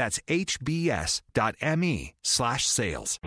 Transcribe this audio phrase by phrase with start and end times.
[0.00, 3.20] That's hbs.me slash sales.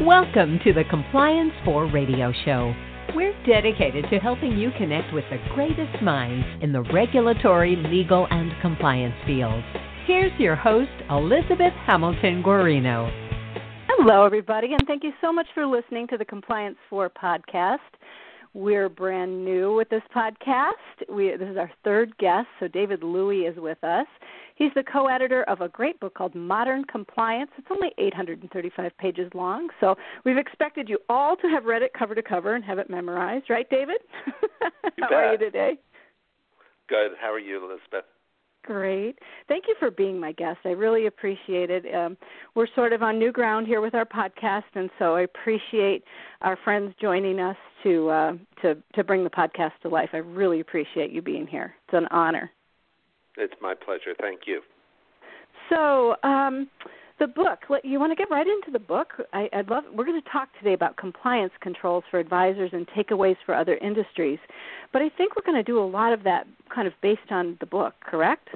[0.00, 2.72] Welcome to the Compliance for Radio Show.
[3.14, 8.50] We're dedicated to helping you connect with the greatest minds in the regulatory, legal, and
[8.62, 9.66] compliance fields.
[10.06, 13.12] Here's your host, Elizabeth Hamilton Guarino.
[13.88, 17.76] Hello, everybody, and thank you so much for listening to the Compliance for podcast.
[18.54, 20.72] We're brand new with this podcast.
[21.08, 24.06] We, this is our third guest, so David Lui is with us.
[24.56, 27.50] He's the co editor of a great book called Modern Compliance.
[27.56, 32.14] It's only 835 pages long, so we've expected you all to have read it cover
[32.14, 33.98] to cover and have it memorized, right, David?
[35.00, 35.12] How bet.
[35.12, 35.78] are you today?
[36.90, 37.12] Good.
[37.18, 38.04] How are you, Elizabeth?
[38.64, 39.18] Great.
[39.48, 40.58] Thank you for being my guest.
[40.64, 41.84] I really appreciate it.
[41.92, 42.16] Um,
[42.54, 46.04] we're sort of on new ground here with our podcast, and so I appreciate
[46.42, 50.10] our friends joining us to uh, to to bring the podcast to life.
[50.12, 51.74] I really appreciate you being here.
[51.88, 52.52] It's an honor.
[53.36, 54.14] It's my pleasure.
[54.20, 54.60] Thank you.
[55.68, 56.68] So, um,
[57.18, 57.60] the book.
[57.84, 59.14] You want to get right into the book?
[59.32, 59.84] I, would love.
[59.94, 64.38] We're going to talk today about compliance controls for advisors and takeaways for other industries.
[64.92, 67.56] But I think we're going to do a lot of that kind of based on
[67.60, 67.94] the book.
[68.00, 68.48] Correct?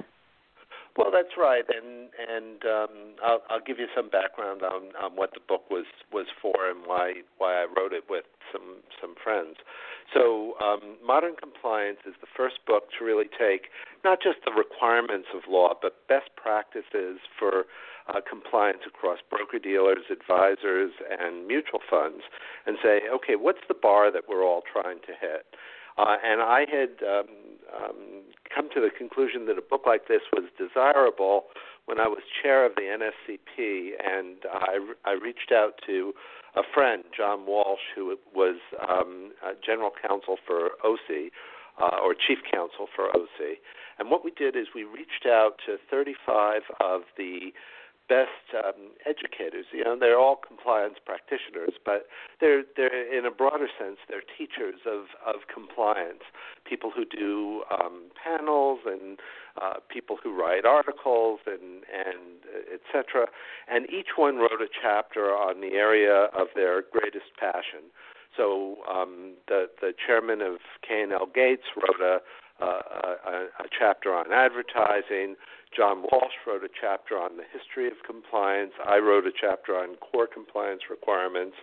[0.97, 5.29] Well, that's right, and and um, I'll, I'll give you some background on, on what
[5.33, 9.57] the book was was for and why why I wrote it with some some friends.
[10.13, 13.69] So, um, Modern Compliance is the first book to really take
[14.03, 17.65] not just the requirements of law, but best practices for
[18.07, 22.23] uh, compliance across broker dealers, advisors, and mutual funds,
[22.65, 25.45] and say, okay, what's the bar that we're all trying to hit?
[25.97, 27.25] Uh, and I had um,
[27.75, 31.45] um, come to the conclusion that a book like this was desirable
[31.85, 36.13] when I was chair of the NSCP, and I, I reached out to
[36.55, 38.57] a friend, John Walsh, who was
[38.89, 39.31] um,
[39.65, 41.31] general counsel for OCIE,
[41.81, 43.55] uh, or chief counsel for OCIE.
[43.99, 47.53] And what we did is we reached out to 35 of the
[48.07, 49.65] best um, educators.
[49.71, 52.07] You know, they're all compliance practitioners, but
[52.39, 56.23] they're they're in a broader sense they're teachers of of compliance.
[56.65, 59.19] People who do um, panels and
[59.61, 63.27] uh, people who write articles and and etc.
[63.67, 67.91] And each one wrote a chapter on the area of their greatest passion.
[68.35, 72.19] So um, the the chairman of K&L Gates wrote a
[72.59, 75.35] uh, a, a chapter on advertising.
[75.77, 78.73] John Walsh wrote a chapter on the history of compliance.
[78.83, 81.55] I wrote a chapter on core compliance requirements.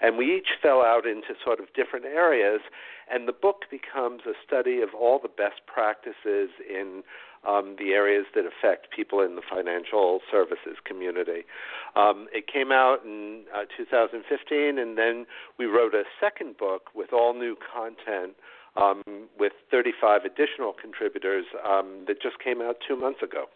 [0.00, 2.60] And we each fell out into sort of different areas.
[3.08, 7.04] And the book becomes a study of all the best practices in
[7.46, 11.44] um, the areas that affect people in the financial services community.
[11.94, 15.26] Um, it came out in uh, 2015, and then
[15.58, 18.34] we wrote a second book with all new content
[18.76, 19.02] um,
[19.38, 23.46] with 35 additional contributors um, that just came out two months ago.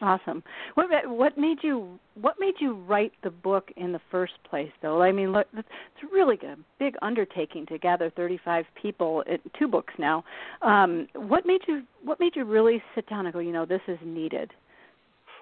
[0.00, 0.44] Awesome.
[0.74, 5.02] What what made you what made you write the book in the first place, though?
[5.02, 9.94] I mean, look, it's really a big undertaking to gather 35 people in two books
[9.98, 10.24] now.
[10.62, 13.80] Um, what made you what made you really sit down and go, you know, this
[13.88, 14.52] is needed?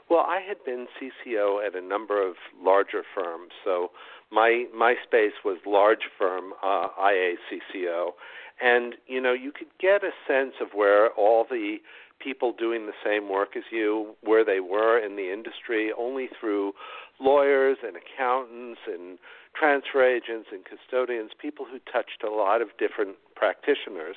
[0.08, 3.90] Well, I had been CCO at a number of larger firms, so
[4.32, 8.12] my my space was large firm uh, IACCO,
[8.60, 11.76] and you know you could get a sense of where all the
[12.18, 16.72] people doing the same work as you where they were in the industry only through
[17.20, 19.18] lawyers and accountants and
[19.54, 24.16] transfer agents and custodians people who touched a lot of different practitioners.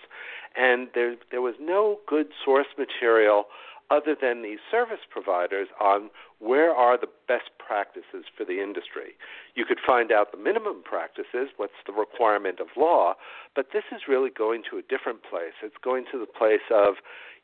[0.56, 3.46] And there there was no good source material
[3.90, 9.18] other than these service providers on where are the best practices for the industry.
[9.56, 13.16] You could find out the minimum practices, what's the requirement of law,
[13.56, 15.54] but this is really going to a different place.
[15.64, 16.96] It's going to the place of,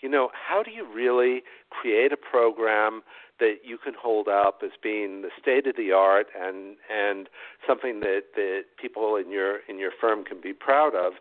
[0.02, 3.02] you know, how do you really create a program
[3.40, 7.28] that you can hold up as being the state of the art and and
[7.68, 11.14] something that that people in your in your firm can be proud of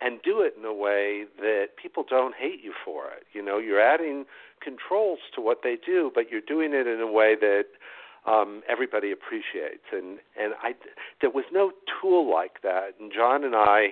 [0.00, 3.24] and do it in a way that people don't hate you for it.
[3.32, 4.24] You know, you're adding
[4.62, 7.64] controls to what they do, but you're doing it in a way that
[8.26, 9.84] um, everybody appreciates.
[9.92, 10.74] And and I
[11.20, 12.94] there was no tool like that.
[12.98, 13.88] And John and I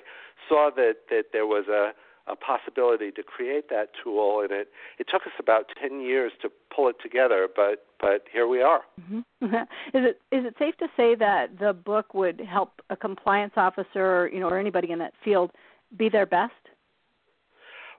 [0.48, 1.92] saw that that there was a
[2.30, 4.68] a possibility to create that tool, and it
[4.98, 8.82] it took us about ten years to pull it together, but but here we are.
[9.00, 9.44] Mm-hmm.
[9.46, 9.60] is
[10.04, 14.40] it is it safe to say that the book would help a compliance officer, you
[14.40, 15.50] know, or anybody in that field
[15.96, 16.52] be their best?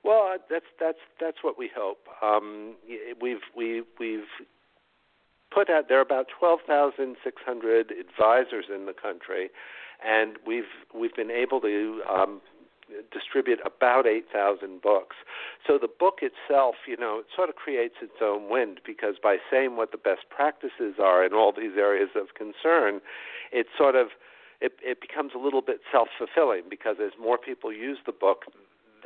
[0.04, 2.08] Well, that's that's that's what we hope.
[2.22, 2.76] Um,
[3.22, 4.30] we've we we've
[5.54, 9.50] put out there are about twelve thousand six hundred advisors in the country,
[10.06, 12.42] and we've we've been able to um,
[13.12, 15.16] distribute about 8,000 books.
[15.66, 19.38] So the book itself, you know, it sort of creates its own wind because by
[19.52, 23.02] saying what the best practices are in all these areas of concern,
[23.52, 24.08] it sort of
[24.62, 28.46] it, it becomes a little bit self-fulfilling because as more people use the book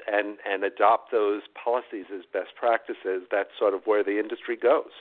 [0.08, 4.92] and and adopt those policies as best practices, that's sort of where the industry goes.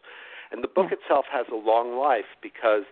[0.50, 0.98] And the book yeah.
[1.00, 2.84] itself has a long life because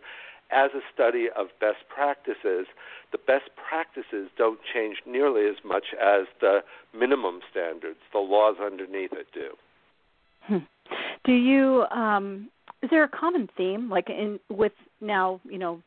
[0.50, 2.66] as a study of best practices,
[3.12, 6.60] the best practices don't change nearly as much as the
[6.92, 9.50] minimum standards, the laws underneath it do.
[10.42, 10.64] Hmm.
[11.24, 12.50] Do you um
[12.82, 15.82] is there a common theme like in with now, you know,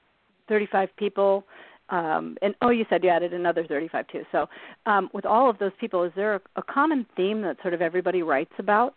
[0.54, 1.44] 35 people
[1.90, 4.24] um and oh you said you added another 35 too.
[4.32, 4.48] So,
[4.86, 7.82] um with all of those people is there a, a common theme that sort of
[7.82, 8.94] everybody writes about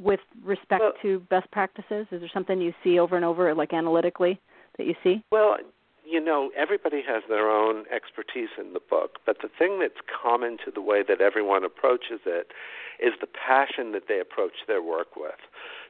[0.00, 2.06] with respect well, to best practices?
[2.10, 4.40] Is there something you see over and over like analytically?
[4.78, 5.22] that you see?
[5.30, 5.56] Well,
[6.04, 10.56] you know, everybody has their own expertise in the book, but the thing that's common
[10.64, 12.52] to the way that everyone approaches it
[12.98, 15.38] is the passion that they approach their work with.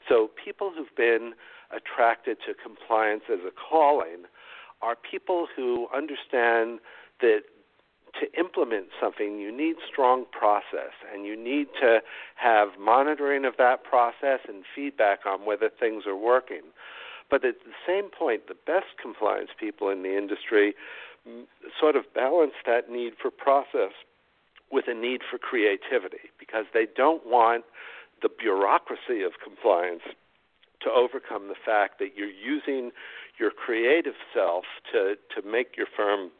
[0.08, 1.34] So, people who've been
[1.70, 4.25] attracted to compliance as a calling
[4.83, 6.81] are people who understand
[7.21, 7.43] that
[8.21, 12.01] to implement something, you need strong process and you need to
[12.37, 16.63] have monitoring of that process and feedback on whether things are working.
[17.31, 20.75] But at the same point, the best compliance people in the industry
[21.79, 23.93] sort of balance that need for process
[24.71, 27.65] with a need for creativity because they don't want
[28.23, 30.03] the bureaucracy of compliance
[30.81, 32.91] to overcome the fact that you're using
[33.38, 36.31] your creative self to, to make your firm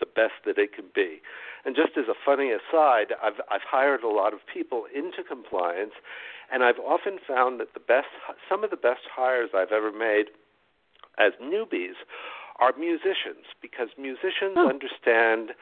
[0.00, 1.20] the best that it can be.
[1.64, 5.92] And just as a funny aside, I've, I've hired a lot of people into compliance,
[6.52, 8.08] and I've often found that the best,
[8.48, 10.26] some of the best hires I've ever made
[11.18, 12.02] as newbies
[12.58, 14.68] are musicians because musicians oh.
[14.68, 15.54] understand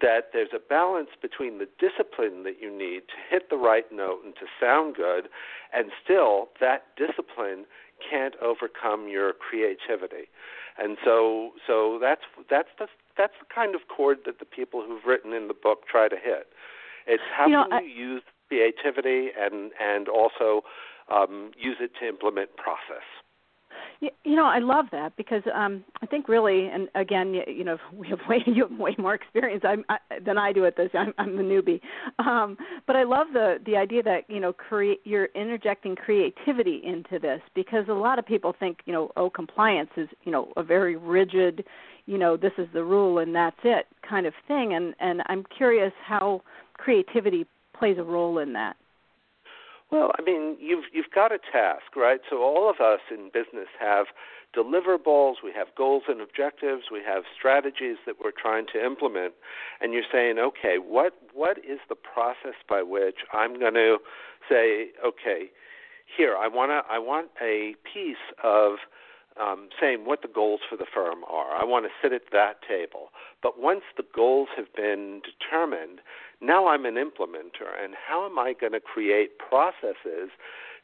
[0.00, 4.20] that there's a balance between the discipline that you need to hit the right note
[4.24, 5.28] and to sound good,
[5.72, 7.64] and still that discipline
[7.98, 10.28] can't overcome your creativity.
[10.78, 15.04] And so, so that's that's the that's the kind of chord that the people who've
[15.06, 16.48] written in the book try to hit.
[17.06, 20.62] It's how you know, can I, you use creativity and and also
[21.10, 23.04] um, use it to implement process.
[24.00, 27.78] You know, I love that because um, I think really, and again, you, you know,
[27.92, 30.90] we have way you have way more experience I'm, I, than I do at this.
[30.94, 31.80] I'm, I'm the newbie,
[32.18, 32.56] um,
[32.86, 37.40] but I love the the idea that you know, create you're interjecting creativity into this
[37.54, 40.96] because a lot of people think you know, oh, compliance is you know a very
[40.96, 41.64] rigid,
[42.06, 45.44] you know, this is the rule and that's it kind of thing, and and I'm
[45.56, 46.42] curious how
[46.74, 47.46] creativity
[47.78, 48.76] plays a role in that?
[49.90, 52.20] Well, I mean, you've you've got a task, right?
[52.28, 54.06] So all of us in business have
[54.56, 59.34] deliverables, we have goals and objectives, we have strategies that we're trying to implement,
[59.80, 63.98] and you're saying, okay, what what is the process by which I'm going to
[64.48, 65.50] say, okay,
[66.16, 68.78] here I want to I want a piece of
[69.40, 71.54] um, saying what the goals for the firm are.
[71.54, 73.08] I want to sit at that table.
[73.42, 76.00] But once the goals have been determined,
[76.40, 80.30] now I'm an implementer, and how am I going to create processes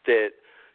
[0.06, 0.30] that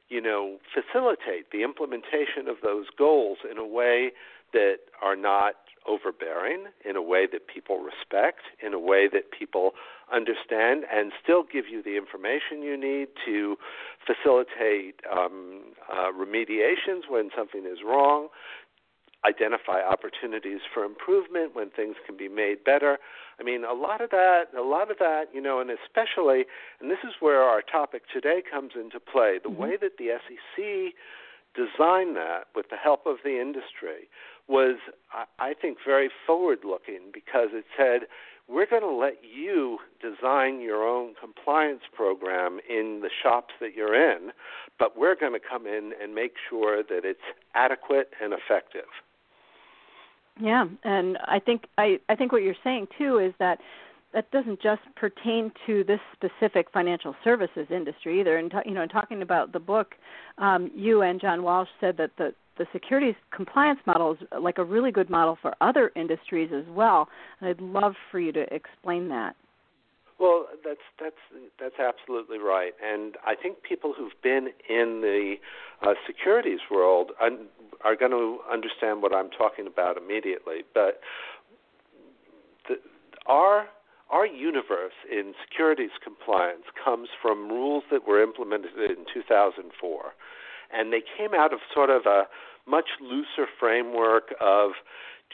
[0.10, 4.12] you know facilitate the implementation of those goals in a way
[4.54, 5.56] that are not
[5.88, 9.72] overbearing, in a way that people respect, in a way that people
[10.14, 13.58] understand, and still give you the information you need to
[14.06, 18.28] facilitate um, uh, remediations when something is wrong,
[19.26, 22.98] identify opportunities for improvement when things can be made better.
[23.40, 26.46] I mean, a lot of that, a lot of that, you know, and especially,
[26.80, 29.40] and this is where our topic today comes into play.
[29.42, 29.62] The mm-hmm.
[29.62, 30.94] way that the SEC
[31.56, 34.10] designed that with the help of the industry
[34.48, 34.78] was,
[35.40, 38.08] I think, very forward looking because it said,
[38.48, 43.96] we're going to let you design your own compliance program in the shops that you're
[43.96, 44.32] in,
[44.80, 47.20] but we're going to come in and make sure that it's
[47.56, 48.88] adequate and effective.
[50.40, 53.60] Yeah, and I think I, I think what you're saying too is that
[54.14, 58.38] that doesn't just pertain to this specific financial services industry either.
[58.38, 59.96] And you know, in talking about the book,
[60.38, 64.64] um, you and John Walsh said that the the securities compliance model is like a
[64.64, 67.08] really good model for other industries as well.
[67.40, 69.36] And I'd love for you to explain that.
[70.20, 75.36] Well, that's that's that's absolutely right, and I think people who've been in the
[75.84, 77.46] uh, securities world un-
[77.84, 80.64] are going to understand what I'm talking about immediately.
[80.74, 81.02] But
[82.68, 82.78] the,
[83.28, 83.68] our
[84.10, 90.14] our universe in securities compliance comes from rules that were implemented in 2004,
[90.72, 92.24] and they came out of sort of a
[92.68, 94.72] much looser framework of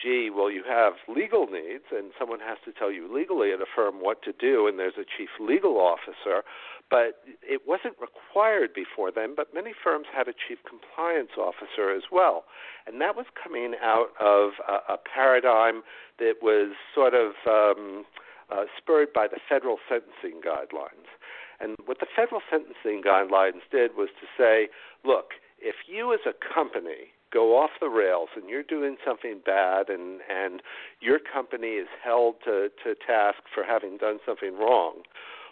[0.01, 3.65] gee, well, you have legal needs, and someone has to tell you legally at a
[3.75, 6.43] firm what to do, and there's a chief legal officer,
[6.89, 12.03] but it wasn't required before then, but many firms had a chief compliance officer as
[12.11, 12.45] well.
[12.87, 15.81] And that was coming out of a, a paradigm
[16.19, 18.05] that was sort of um,
[18.51, 21.02] uh, spurred by the federal sentencing guidelines.
[21.63, 24.67] And what the federal sentencing guidelines did was to say,
[25.05, 29.89] look, if you as a company go off the rails and you're doing something bad
[29.89, 30.61] and and
[30.99, 35.01] your company is held to to task for having done something wrong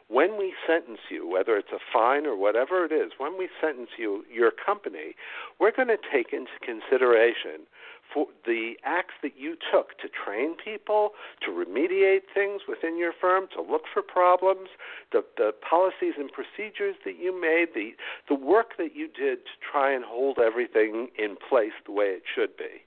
[0.07, 3.89] when we sentence you whether it's a fine or whatever it is when we sentence
[3.97, 5.15] you your company
[5.59, 7.65] we're going to take into consideration
[8.13, 11.11] for the acts that you took to train people,
[11.45, 14.69] to remediate things within your firm, to look for problems,
[15.11, 17.91] the, the policies and procedures that you made, the,
[18.27, 22.23] the work that you did to try and hold everything in place the way it
[22.33, 22.83] should be.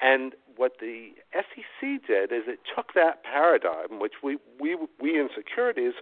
[0.00, 5.28] And what the SEC did is it took that paradigm, which we, we, we in
[5.34, 5.94] securities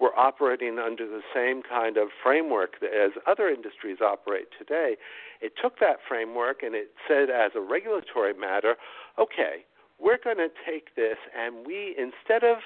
[0.00, 4.96] were operating under the same kind of framework as other industries operate today.
[5.40, 8.76] It took that framework and it said, as a regulatory matter,
[9.18, 9.64] okay,
[9.98, 12.58] we're going to take this and we, instead of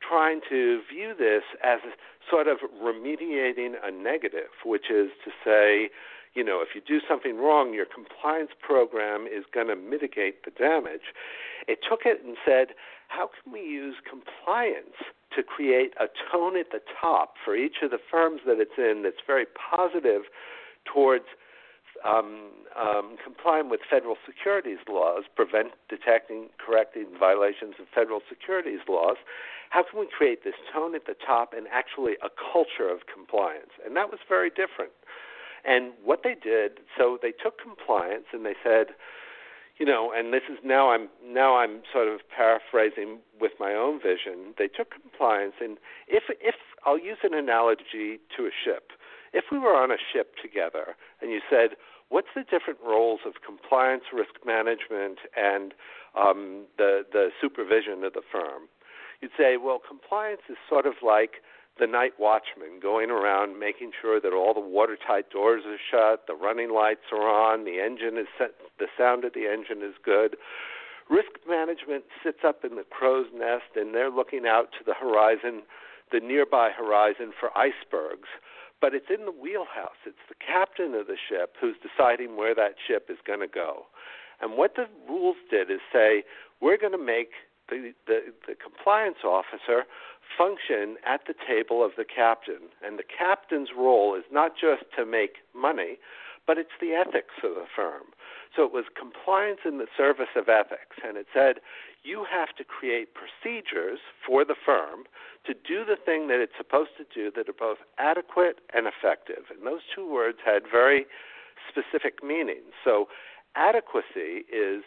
[0.00, 1.80] trying to view this as
[2.30, 5.90] sort of remediating a negative, which is to say,
[6.34, 10.52] you know, if you do something wrong, your compliance program is going to mitigate the
[10.52, 11.12] damage.
[11.66, 12.68] It took it and said,
[13.08, 14.94] how can we use compliance
[15.34, 19.02] to create a tone at the top for each of the firms that it's in
[19.02, 20.22] that's very positive
[20.84, 21.24] towards
[22.06, 29.16] um, um, complying with federal securities laws, prevent, detecting, correcting violations of federal securities laws.
[29.70, 33.74] How can we create this tone at the top and actually a culture of compliance?
[33.84, 34.92] And that was very different.
[35.64, 38.94] And what they did, so they took compliance and they said,
[39.78, 43.98] you know, and this is now I'm now I'm sort of paraphrasing with my own
[43.98, 44.52] vision.
[44.58, 48.92] They took compliance, and if if I'll use an analogy to a ship.
[49.32, 53.34] If we were on a ship together, and you said, what's the different roles of
[53.46, 55.72] compliance, risk management, and
[56.18, 58.68] um, the the supervision of the firm?
[59.22, 61.40] You'd say, well, compliance is sort of like
[61.78, 66.34] the night watchman going around making sure that all the watertight doors are shut, the
[66.34, 70.36] running lights are on, the engine is set, the sound of the engine is good.
[71.08, 75.62] Risk management sits up in the crow's nest and they're looking out to the horizon,
[76.12, 78.28] the nearby horizon for icebergs.
[78.80, 80.00] But it's in the wheelhouse.
[80.06, 83.86] It's the captain of the ship who's deciding where that ship is going to go.
[84.40, 86.24] And what the rules did is say,
[86.60, 87.32] we're going to make
[87.70, 89.84] the, the, the compliance officer
[90.36, 92.70] function at the table of the captain.
[92.84, 95.98] And the captain's role is not just to make money,
[96.46, 98.10] but it's the ethics of the firm.
[98.54, 100.98] So it was compliance in the service of ethics.
[101.06, 101.56] And it said,
[102.02, 105.04] you have to create procedures for the firm
[105.46, 109.44] to do the thing that it's supposed to do that are both adequate and effective.
[109.50, 111.06] And those two words had very
[111.68, 112.72] specific meanings.
[112.82, 113.06] So
[113.54, 114.82] adequacy is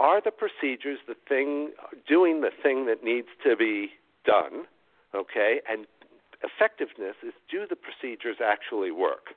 [0.00, 1.70] are the procedures the thing
[2.08, 3.90] doing the thing that needs to be
[4.24, 4.64] done
[5.14, 5.60] okay?
[5.68, 5.86] And
[6.42, 9.34] effectiveness is do the procedures actually work?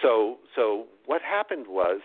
[0.00, 2.00] So, so what happened was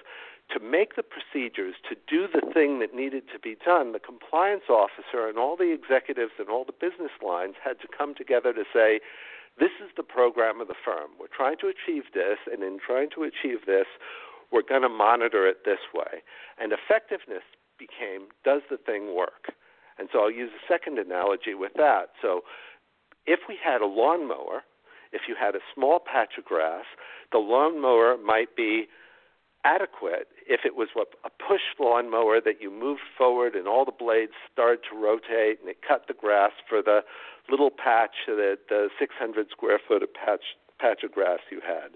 [0.52, 4.68] to make the procedures to do the thing that needed to be done, the compliance
[4.70, 8.64] officer and all the executives and all the business lines had to come together to
[8.74, 9.00] say,
[9.60, 11.12] this is the program of the firm.
[11.20, 13.86] We're trying to achieve this, and in trying to achieve this,
[14.52, 16.26] we're going to monitor it this way.
[16.58, 17.46] And effectiveness
[17.88, 19.52] became does the thing work?
[19.98, 22.10] And so I'll use a second analogy with that.
[22.22, 22.42] So
[23.26, 24.64] if we had a lawnmower,
[25.12, 26.86] if you had a small patch of grass,
[27.32, 28.88] the lawnmower might be
[29.66, 34.34] adequate if it was a push lawnmower that you moved forward and all the blades
[34.52, 37.00] started to rotate and it cut the grass for the
[37.50, 41.92] little patch, the, the 600 square foot of patch, patch of grass you had.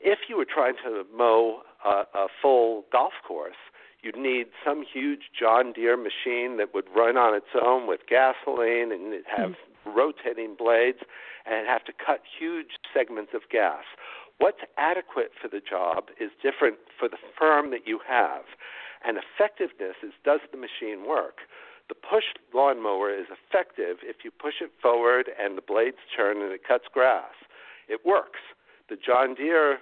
[0.00, 3.58] If you were trying to mow a, a full golf course,
[4.08, 8.90] you'd need some huge John Deere machine that would run on its own with gasoline
[8.92, 9.54] and it'd have mm
[9.86, 10.98] rotating blades
[11.46, 13.84] and have to cut huge segments of gas.
[14.36, 18.42] What's adequate for the job is different for the firm that you have.
[19.02, 21.48] And effectiveness is does the machine work?
[21.88, 26.52] the push lawnmower is effective if you push it forward and the blades turn and
[26.52, 27.32] it cuts grass.
[27.88, 28.40] It works.
[28.88, 29.78] The John Deere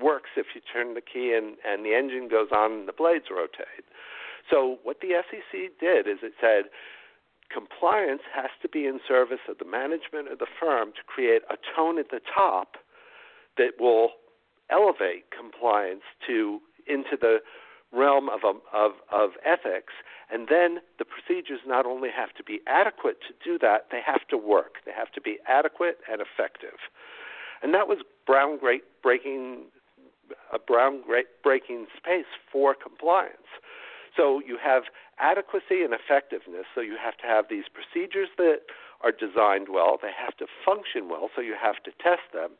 [0.00, 3.26] works if you turn the key and, and the engine goes on and the blades
[3.30, 3.84] rotate.
[4.50, 6.64] So what the SEC did is it said
[7.52, 11.56] compliance has to be in service of the management of the firm to create a
[11.76, 12.76] tone at the top
[13.56, 14.10] that will
[14.70, 17.38] elevate compliance to into the
[17.92, 19.92] realm of, um, of, of ethics.
[20.30, 24.26] And then the procedures not only have to be adequate to do that, they have
[24.28, 24.82] to work.
[24.84, 26.78] They have to be adequate and effective.
[27.62, 29.66] And that was Brown great breaking
[30.52, 31.02] a Brown
[31.42, 33.48] breaking space for compliance.
[34.16, 34.84] So you have
[35.18, 36.66] adequacy and effectiveness.
[36.74, 38.60] So you have to have these procedures that
[39.02, 39.98] are designed well.
[40.00, 41.30] They have to function well.
[41.34, 42.52] So you have to test them.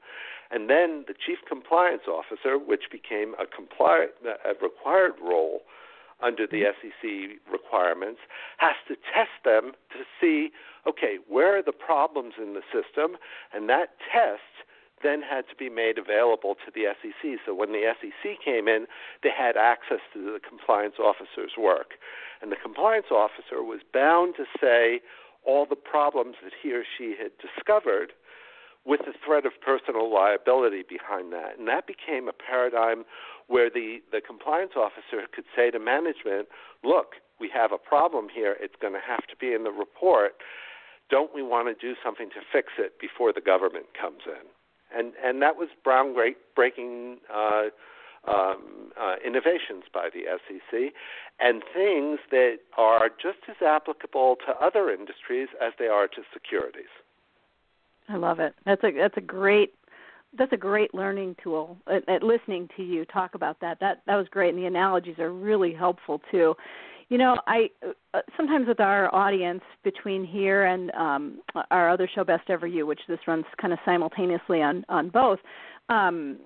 [0.50, 5.62] And then the chief compliance officer, which became a, compli- a required role
[6.22, 6.88] under the mm-hmm.
[6.88, 8.20] SEC requirements,
[8.58, 10.50] has to test them to see,
[10.86, 13.16] okay, where are the problems in the system?
[13.52, 14.68] And that test
[15.04, 17.38] then had to be made available to the SEC.
[17.44, 18.86] So when the SEC came in,
[19.22, 22.00] they had access to the compliance officer's work.
[22.40, 25.00] And the compliance officer was bound to say
[25.44, 28.12] all the problems that he or she had discovered
[28.84, 31.58] with the threat of personal liability behind that.
[31.58, 33.04] And that became a paradigm
[33.46, 36.48] where the, the compliance officer could say to management,
[36.82, 38.56] look, we have a problem here.
[38.60, 40.36] It's going to have to be in the report.
[41.10, 44.44] Don't we want to do something to fix it before the government comes in?
[44.96, 46.14] And, and that was Brown
[46.54, 47.64] breaking uh,
[48.26, 50.92] um, uh, innovations by the SEC
[51.40, 56.92] and things that are just as applicable to other industries as they are to securities.
[58.08, 58.54] I love it.
[58.66, 59.74] That's a that's a great
[60.36, 61.76] that's a great learning tool.
[61.86, 65.18] At, at listening to you talk about that, that that was great, and the analogies
[65.18, 66.54] are really helpful too.
[67.08, 67.68] You know, I
[68.14, 72.86] uh, sometimes with our audience between here and um, our other show, Best Ever You,
[72.86, 75.38] which this runs kind of simultaneously on on both.
[75.88, 76.38] Um,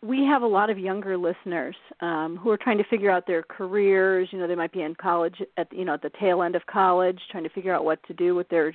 [0.00, 3.42] we have a lot of younger listeners um, who are trying to figure out their
[3.42, 4.28] careers.
[4.30, 6.64] You know, they might be in college at you know at the tail end of
[6.66, 8.72] college, trying to figure out what to do with their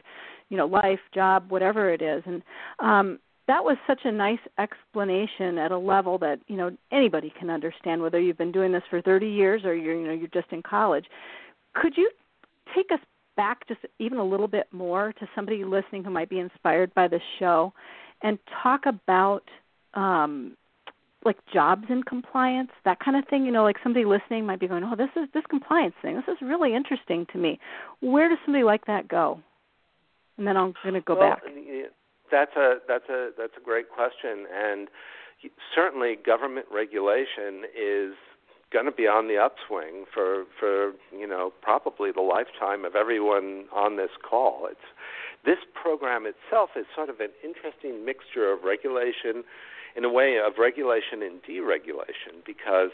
[0.50, 2.43] you know life job whatever it is and
[2.80, 7.49] um that was such a nice explanation at a level that you know anybody can
[7.49, 10.51] understand whether you've been doing this for 30 years or you're you know you're just
[10.51, 11.06] in college.
[11.75, 12.10] Could you
[12.75, 12.99] take us
[13.36, 17.08] back just even a little bit more to somebody listening who might be inspired by
[17.08, 17.73] this show
[18.21, 19.43] and talk about
[19.93, 20.56] um
[21.25, 23.45] like jobs in compliance that kind of thing?
[23.45, 26.34] You know like somebody listening might be going oh this is this compliance thing this
[26.34, 27.60] is really interesting to me.
[27.99, 29.41] Where does somebody like that go?
[30.38, 31.43] And then I'm going to go well, back.
[32.34, 34.88] That's a that's a that's a great question, and
[35.76, 38.15] certainly government regulation is
[38.72, 43.65] going to be on the upswing for for you know probably the lifetime of everyone
[43.72, 44.65] on this call.
[44.65, 44.89] It's
[45.46, 49.43] this program itself is sort of an interesting mixture of regulation
[49.96, 52.89] in a way of regulation and deregulation because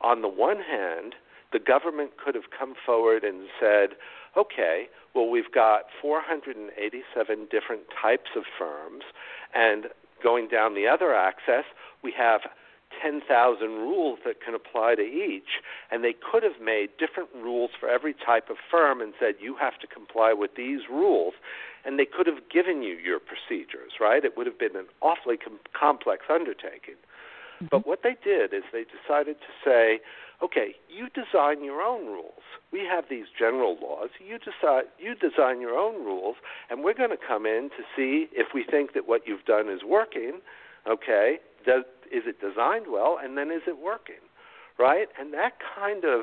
[0.00, 1.14] on the one hand
[1.52, 3.90] the government could have come forward and said
[4.36, 9.02] okay, well, we've got 487 different types of firms,
[9.54, 9.86] and
[10.22, 11.64] going down the other axis,
[12.02, 12.42] we have
[13.02, 17.88] 10,000 rules that can apply to each, and they could have made different rules for
[17.88, 21.34] every type of firm and said, you have to comply with these rules,
[21.84, 24.24] and they could have given you your procedures, right?
[24.24, 26.98] It would have been an awfully com- complex undertaking.
[27.56, 27.66] Mm-hmm.
[27.70, 30.00] But what they did is they decided to say,
[30.42, 32.42] okay, you design your own rules.
[32.72, 34.10] We have these general laws.
[34.24, 36.36] You decide you design your own rules,
[36.68, 39.68] and we're going to come in to see if we think that what you've done
[39.68, 40.40] is working.
[40.88, 44.22] Okay, does is it designed well, and then is it working,
[44.78, 45.08] right?
[45.18, 46.22] And that kind of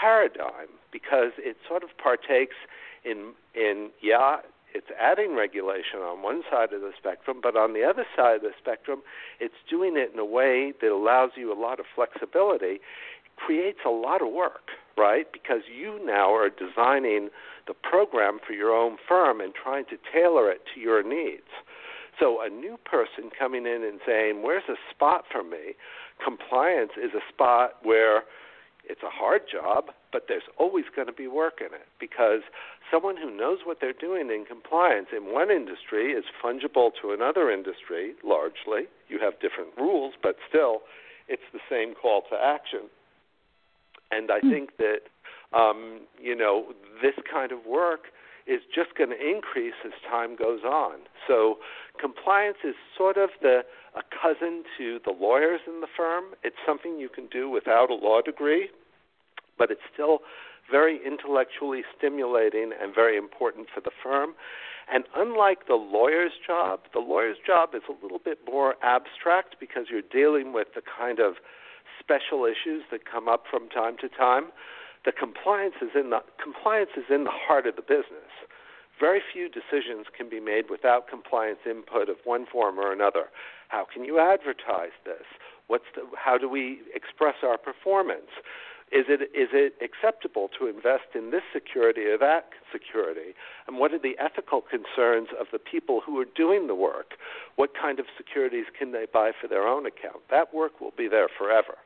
[0.00, 2.56] paradigm, because it sort of partakes
[3.04, 4.38] in in yeah,
[4.74, 8.42] it's adding regulation on one side of the spectrum, but on the other side of
[8.42, 9.02] the spectrum,
[9.40, 13.80] it's doing it in a way that allows you a lot of flexibility, it creates
[13.86, 15.26] a lot of work, right?
[15.32, 17.28] Because you now are designing
[17.66, 21.48] the program for your own firm and trying to tailor it to your needs.
[22.18, 25.74] So a new person coming in and saying, "Where's a spot for me?"
[26.22, 28.24] Compliance is a spot where
[28.84, 32.42] it's a hard job, but there's always going to be work in it because
[32.90, 37.50] someone who knows what they're doing in compliance in one industry is fungible to another
[37.50, 38.90] industry largely.
[39.08, 40.82] You have different rules, but still,
[41.28, 42.90] it's the same call to action.
[44.10, 44.50] And I hmm.
[44.50, 45.08] think that,
[45.56, 48.12] um, you know, this kind of work
[48.46, 51.00] is just going to increase as time goes on.
[51.26, 51.56] So
[52.00, 53.62] compliance is sort of the
[53.94, 56.32] a cousin to the lawyers in the firm.
[56.42, 58.70] It's something you can do without a law degree,
[59.58, 60.20] but it's still
[60.70, 64.34] very intellectually stimulating and very important for the firm.
[64.92, 69.86] And unlike the lawyer's job, the lawyer's job is a little bit more abstract because
[69.90, 71.34] you're dealing with the kind of
[72.00, 74.46] special issues that come up from time to time.
[75.04, 78.30] The compliance is in the compliance is in the heart of the business.
[79.00, 83.26] Very few decisions can be made without compliance input of one form or another.
[83.68, 85.26] How can you advertise this?
[85.66, 88.30] What's the, how do we express our performance?
[88.92, 93.34] Is it is it acceptable to invest in this security or that security?
[93.66, 97.16] And what are the ethical concerns of the people who are doing the work?
[97.56, 100.20] What kind of securities can they buy for their own account?
[100.30, 101.78] That work will be there forever.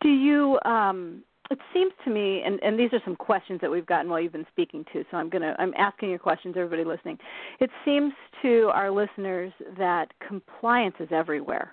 [0.00, 0.60] Do you?
[0.64, 4.20] Um, it seems to me, and, and these are some questions that we've gotten while
[4.20, 5.04] you've been speaking to.
[5.10, 7.18] So I'm gonna I'm asking your questions, everybody listening.
[7.60, 11.72] It seems to our listeners that compliance is everywhere.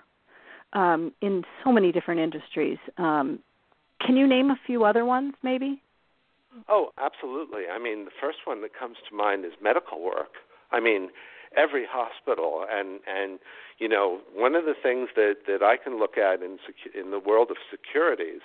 [0.74, 2.78] Um, in so many different industries.
[2.96, 3.40] Um,
[4.00, 5.82] can you name a few other ones, maybe?
[6.66, 7.64] Oh, absolutely.
[7.70, 10.32] I mean, the first one that comes to mind is medical work.
[10.70, 11.10] I mean,
[11.56, 13.38] every hospital and and
[13.78, 17.10] you know, one of the things that that I can look at in secu- in
[17.10, 18.40] the world of securities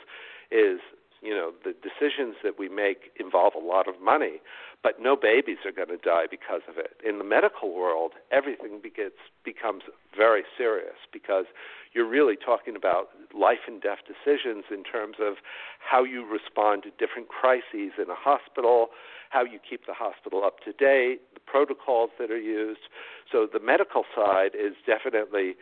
[0.51, 0.79] is
[1.21, 4.39] you know the decisions that we make involve a lot of money
[4.83, 7.01] but no babies are going to die because of it.
[7.03, 9.83] In the medical world everything begets, becomes
[10.15, 11.45] very serious because
[11.93, 15.35] you're really talking about life and death decisions in terms of
[15.79, 18.89] how you respond to different crises in a hospital
[19.29, 22.87] how you keep the hospital up to date the protocols that are used.
[23.29, 25.55] So the medical side is definitely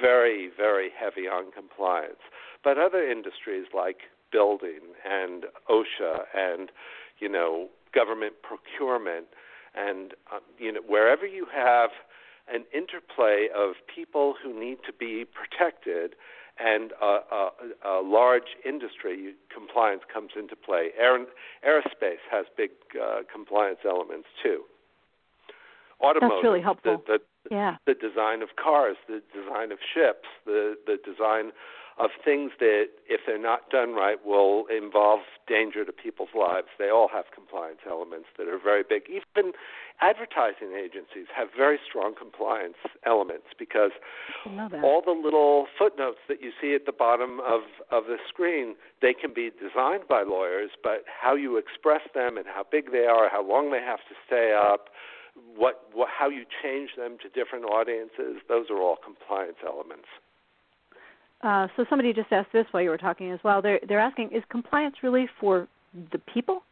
[0.00, 2.24] very very heavy on compliance.
[2.64, 6.70] But other industries like building and OSHA and
[7.20, 9.26] you know government procurement
[9.76, 11.90] and uh, you know wherever you have
[12.52, 16.16] an interplay of people who need to be protected
[16.58, 17.50] and a, a,
[17.84, 20.90] a large industry compliance comes into play.
[20.98, 21.18] Aer,
[21.66, 24.62] aerospace has big uh, compliance elements too.
[26.00, 27.02] Automotive, That's really helpful.
[27.06, 27.76] The, the, yeah.
[27.86, 31.52] the design of cars, the design of ships, the the design
[31.98, 36.66] of things that, if they're not done right, will involve danger to people's lives.
[36.78, 39.02] They all have compliance elements that are very big.
[39.08, 39.52] Even
[40.00, 43.92] advertising agencies have very strong compliance elements because
[44.82, 49.14] all the little footnotes that you see at the bottom of, of the screen, they
[49.14, 53.28] can be designed by lawyers, but how you express them and how big they are,
[53.30, 54.88] how long they have to stay up,
[55.56, 60.08] what, what how you change them to different audiences, those are all compliance elements.
[61.44, 63.60] Uh, so somebody just asked this while you were talking as well.
[63.60, 65.68] They're they're asking, is compliance really for
[66.10, 66.62] the people?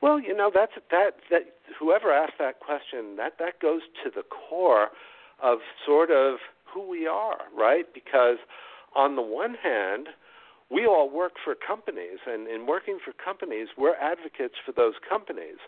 [0.00, 1.42] Well, you know that's that that
[1.78, 4.88] whoever asked that question that that goes to the core
[5.42, 6.38] of sort of
[6.72, 7.86] who we are, right?
[7.92, 8.36] Because
[8.94, 10.08] on the one hand,
[10.70, 15.58] we all work for companies, and in working for companies, we're advocates for those companies.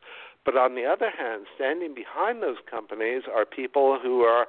[0.45, 4.47] But on the other hand, standing behind those companies are people who are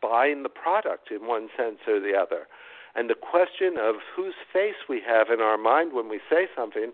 [0.00, 2.46] buying the product in one sense or the other.
[2.94, 6.92] And the question of whose face we have in our mind when we say something,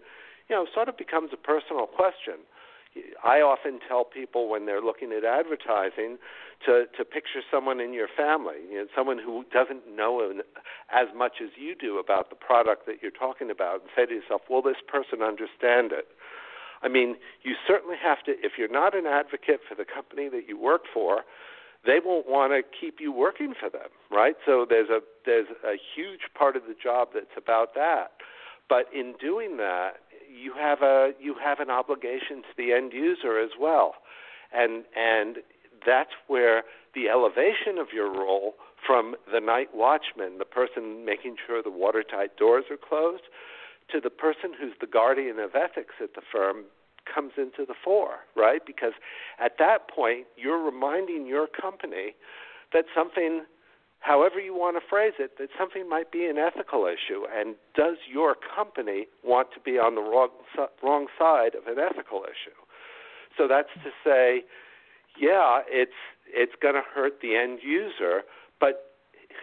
[0.49, 2.43] you know, sort of becomes a personal question.
[3.25, 6.19] I often tell people when they're looking at advertising
[6.67, 10.21] to to picture someone in your family, you know, someone who doesn't know
[10.93, 14.13] as much as you do about the product that you're talking about, and say to
[14.13, 16.09] yourself, "Will this person understand it?"
[16.83, 18.33] I mean, you certainly have to.
[18.45, 21.25] If you're not an advocate for the company that you work for,
[21.85, 24.37] they won't want to keep you working for them, right?
[24.47, 28.13] So there's a there's a huge part of the job that's about that.
[28.69, 29.95] But in doing that,
[30.31, 33.95] you have a you have an obligation to the end user as well.
[34.53, 35.39] And and
[35.85, 36.63] that's where
[36.95, 38.55] the elevation of your role
[38.87, 43.23] from the night watchman, the person making sure the watertight doors are closed,
[43.91, 46.65] to the person who's the guardian of ethics at the firm
[47.13, 48.61] comes into the fore, right?
[48.67, 48.93] Because
[49.43, 52.15] at that point, you're reminding your company
[52.73, 53.43] that something,
[54.01, 57.25] however you want to phrase it, that something might be an ethical issue.
[57.35, 60.31] And does your company want to be on the wrong,
[60.83, 62.57] wrong side of an ethical issue?
[63.37, 64.45] So that's to say,
[65.19, 65.93] yeah, it's
[66.27, 68.23] it's going to hurt the end user,
[68.59, 68.93] but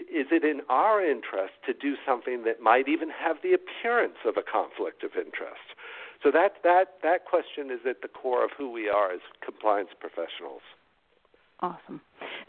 [0.10, 4.38] is it in our interest to do something that might even have the appearance of
[4.38, 5.76] a conflict of interest?
[6.24, 9.90] So that that that question is at the core of who we are as compliance
[10.00, 10.62] professionals.
[11.62, 12.00] Awesome.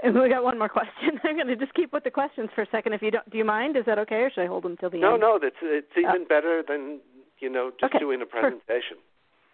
[0.03, 1.19] And we got one more question.
[1.25, 2.93] I'm going to just keep with the questions for a second.
[2.93, 3.77] If you don't, do you mind?
[3.77, 5.21] Is that okay, or should I hold them till the no, end?
[5.21, 5.39] No, no.
[5.43, 6.01] That's it's oh.
[6.01, 6.29] even oh.
[6.29, 7.01] better than
[7.41, 7.99] you know just okay.
[7.99, 8.99] doing a presentation.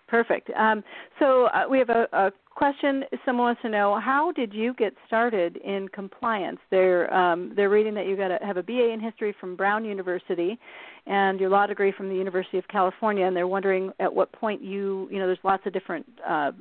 [0.09, 0.51] Perfect.
[0.51, 0.85] Um,
[1.19, 3.05] so uh, we have a, a, question.
[3.25, 6.59] Someone wants to know how did you get started in compliance?
[6.71, 9.85] They're um, they're reading that you got to have a BA in history from Brown
[9.85, 10.59] University,
[11.07, 14.63] and your law degree from the University of California, and they're wondering at what point
[14.63, 16.53] you you know there's lots of different uh,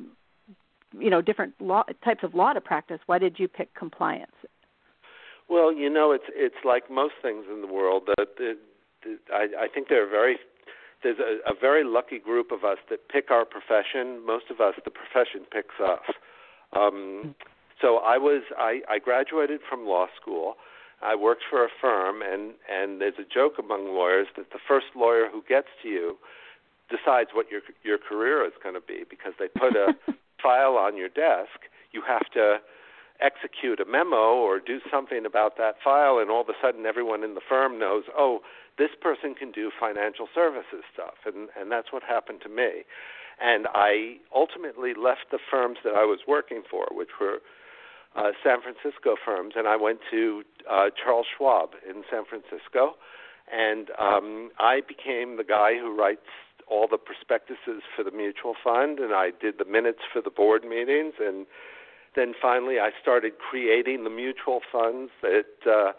[1.00, 3.00] you know different law types of law to practice.
[3.06, 4.36] Why did you pick compliance?
[5.48, 8.10] Well, you know, it's it's like most things in the world.
[8.18, 8.58] That
[9.32, 10.38] I, I think there are very
[11.06, 14.26] there's a, a very lucky group of us that pick our profession.
[14.26, 16.02] Most of us, the profession picks us.
[16.74, 17.36] Um,
[17.80, 20.56] so I was I, I graduated from law school.
[21.04, 24.88] I worked for a firm, and and there's a joke among lawyers that the first
[24.96, 26.18] lawyer who gets to you
[26.90, 29.94] decides what your your career is going to be because they put a
[30.42, 31.70] file on your desk.
[31.92, 32.58] You have to
[33.22, 37.24] execute a memo or do something about that file, and all of a sudden everyone
[37.24, 38.40] in the firm knows, oh,
[38.78, 42.84] this person can do financial services stuff, and and that's what happened to me.
[43.40, 47.40] And I ultimately left the firms that I was working for, which were
[48.16, 52.96] uh, San Francisco firms, and I went to uh, Charles Schwab in San Francisco,
[53.52, 56.28] and um, I became the guy who writes
[56.68, 60.64] all the prospectuses for the mutual fund, and I did the minutes for the board
[60.64, 61.46] meetings, and
[62.16, 65.46] then finally I started creating the mutual funds that.
[65.66, 65.92] Uh,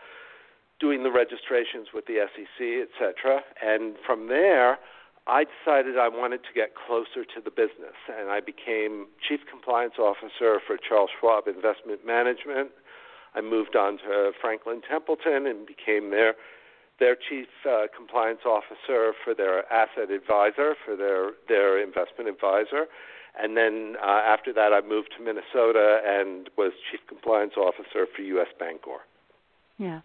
[0.78, 3.40] doing the registrations with the SEC, etc.
[3.64, 4.78] And from there,
[5.26, 9.94] I decided I wanted to get closer to the business, and I became chief compliance
[9.98, 12.70] officer for Charles Schwab Investment Management.
[13.34, 16.34] I moved on to Franklin Templeton and became their
[16.98, 22.86] their chief uh, compliance officer for their asset advisor, for their their investment advisor.
[23.40, 28.22] And then uh, after that, I moved to Minnesota and was chief compliance officer for
[28.22, 28.48] U.S.
[28.60, 29.04] Bancorp.
[29.78, 30.00] Yeah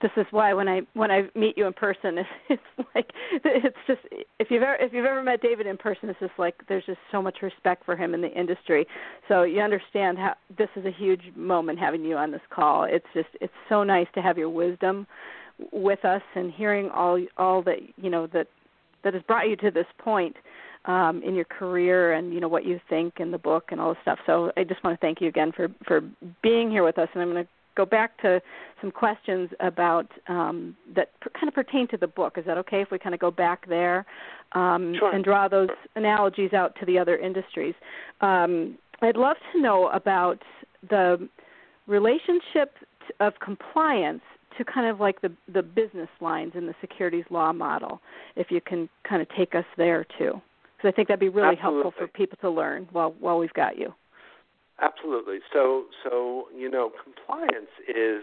[0.00, 3.10] this is why when I when I meet you in person, it's, it's like
[3.44, 4.00] it's just
[4.38, 6.98] if you've ever if you've ever met David in person, it's just like there's just
[7.10, 8.86] so much respect for him in the industry.
[9.28, 12.84] So you understand how this is a huge moment having you on this call.
[12.84, 15.06] It's just it's so nice to have your wisdom
[15.72, 18.48] with us and hearing all all that you know that
[19.04, 20.36] that has brought you to this point
[20.86, 23.90] um, in your career and you know what you think in the book and all
[23.90, 24.18] this stuff.
[24.26, 26.00] So I just want to thank you again for for
[26.42, 28.40] being here with us, and I'm going to go back to
[28.80, 32.38] some questions about um, that per, kind of pertain to the book.
[32.38, 34.06] Is that okay if we kind of go back there
[34.52, 35.14] um, sure.
[35.14, 37.74] and draw those analogies out to the other industries?
[38.20, 40.38] Um, I'd love to know about
[40.88, 41.28] the
[41.86, 42.74] relationship
[43.20, 44.22] of compliance
[44.56, 48.00] to kind of like the the business lines in the securities law model.
[48.36, 50.40] If you can kind of take us there too,
[50.76, 51.82] because I think that'd be really Absolutely.
[51.82, 53.94] helpful for people to learn while while we've got you.
[54.80, 55.38] Absolutely.
[55.52, 58.22] So, so you know, compliance is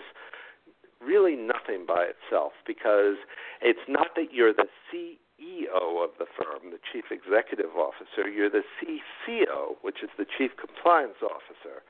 [1.01, 3.15] really nothing by itself because
[3.61, 8.29] it's not that you're the CEO of the firm, the chief executive officer.
[8.29, 11.81] You're the CCO, which is the chief compliance officer.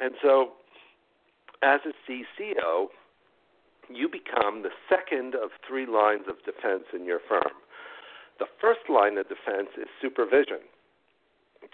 [0.00, 0.52] And so,
[1.62, 2.88] as a CCO,
[3.88, 7.52] you become the second of three lines of defense in your firm.
[8.42, 10.66] The first line of defense is supervision.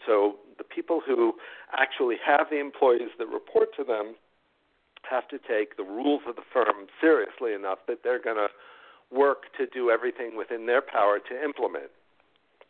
[0.05, 1.33] So the people who
[1.73, 4.17] actually have the employees that report to them
[5.09, 8.49] have to take the rules of the firm seriously enough that they're going to
[9.11, 11.89] work to do everything within their power to implement.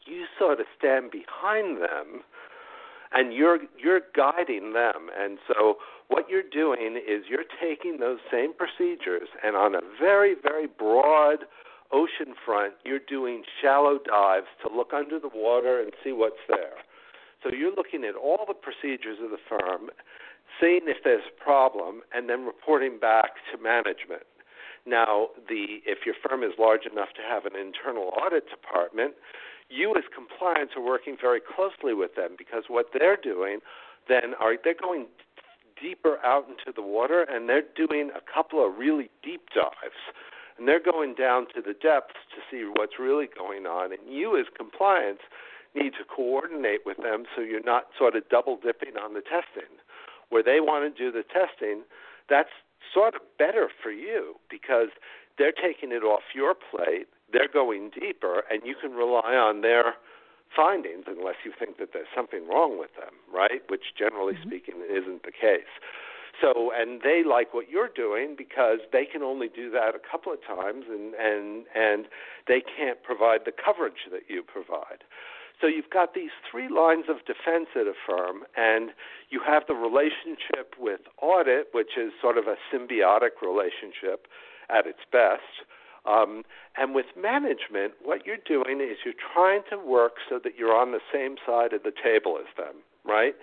[0.06, 2.22] You sort of stand behind them
[3.10, 8.52] and you're you're guiding them and so what you're doing is you're taking those same
[8.54, 11.38] procedures and on a very very broad
[11.92, 16.76] ocean front you're doing shallow dives to look under the water and see what's there
[17.42, 19.90] so you're looking at all the procedures of the firm,
[20.60, 24.26] seeing if there's a problem, and then reporting back to management.
[24.86, 29.14] Now, the if your firm is large enough to have an internal audit department,
[29.68, 33.60] you as compliance are working very closely with them because what they're doing
[34.08, 35.06] then are they're going
[35.80, 40.00] deeper out into the water and they're doing a couple of really deep dives
[40.58, 44.38] and they're going down to the depths to see what's really going on and you
[44.38, 45.22] as compliance
[45.74, 49.70] need to coordinate with them so you're not sort of double dipping on the testing.
[50.30, 51.84] Where they want to do the testing,
[52.28, 52.52] that's
[52.92, 54.88] sort of better for you because
[55.38, 59.94] they're taking it off your plate, they're going deeper, and you can rely on their
[60.54, 63.62] findings unless you think that there's something wrong with them, right?
[63.68, 64.48] Which generally mm-hmm.
[64.48, 65.70] speaking isn't the case.
[66.40, 70.32] So, and they like what you're doing because they can only do that a couple
[70.32, 72.06] of times, and and and
[72.46, 75.02] they can't provide the coverage that you provide.
[75.60, 78.90] So you've got these three lines of defense at a firm, and
[79.30, 84.28] you have the relationship with audit, which is sort of a symbiotic relationship
[84.70, 85.66] at its best.
[86.06, 86.44] Um,
[86.76, 90.92] and with management, what you're doing is you're trying to work so that you're on
[90.92, 93.34] the same side of the table as them, right?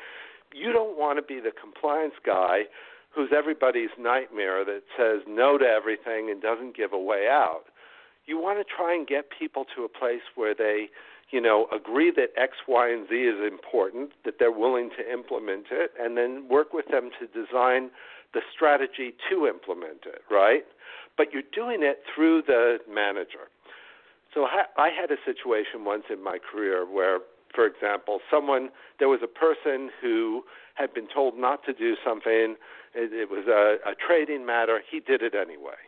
[0.54, 2.64] You don't want to be the compliance guy
[3.14, 7.64] who's everybody's nightmare that says no to everything and doesn't give a way out.
[8.26, 10.90] You want to try and get people to a place where they,
[11.32, 15.68] you know, agree that X, Y, and Z is important, that they're willing to implement
[15.72, 17.92] it, and then work with them to design
[18.34, 20.66] the strategy to implement it, right?
[21.18, 23.50] but you're doing it through the manager.
[24.34, 24.46] So
[24.78, 27.20] I had a situation once in my career where,
[27.56, 30.44] for example, someone there was a person who
[30.76, 32.56] had been told not to do something.
[32.94, 34.82] It, it was a, a trading matter.
[34.90, 35.80] He did it anyway,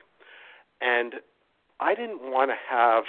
[0.81, 1.15] and
[1.79, 3.03] I didn't want to have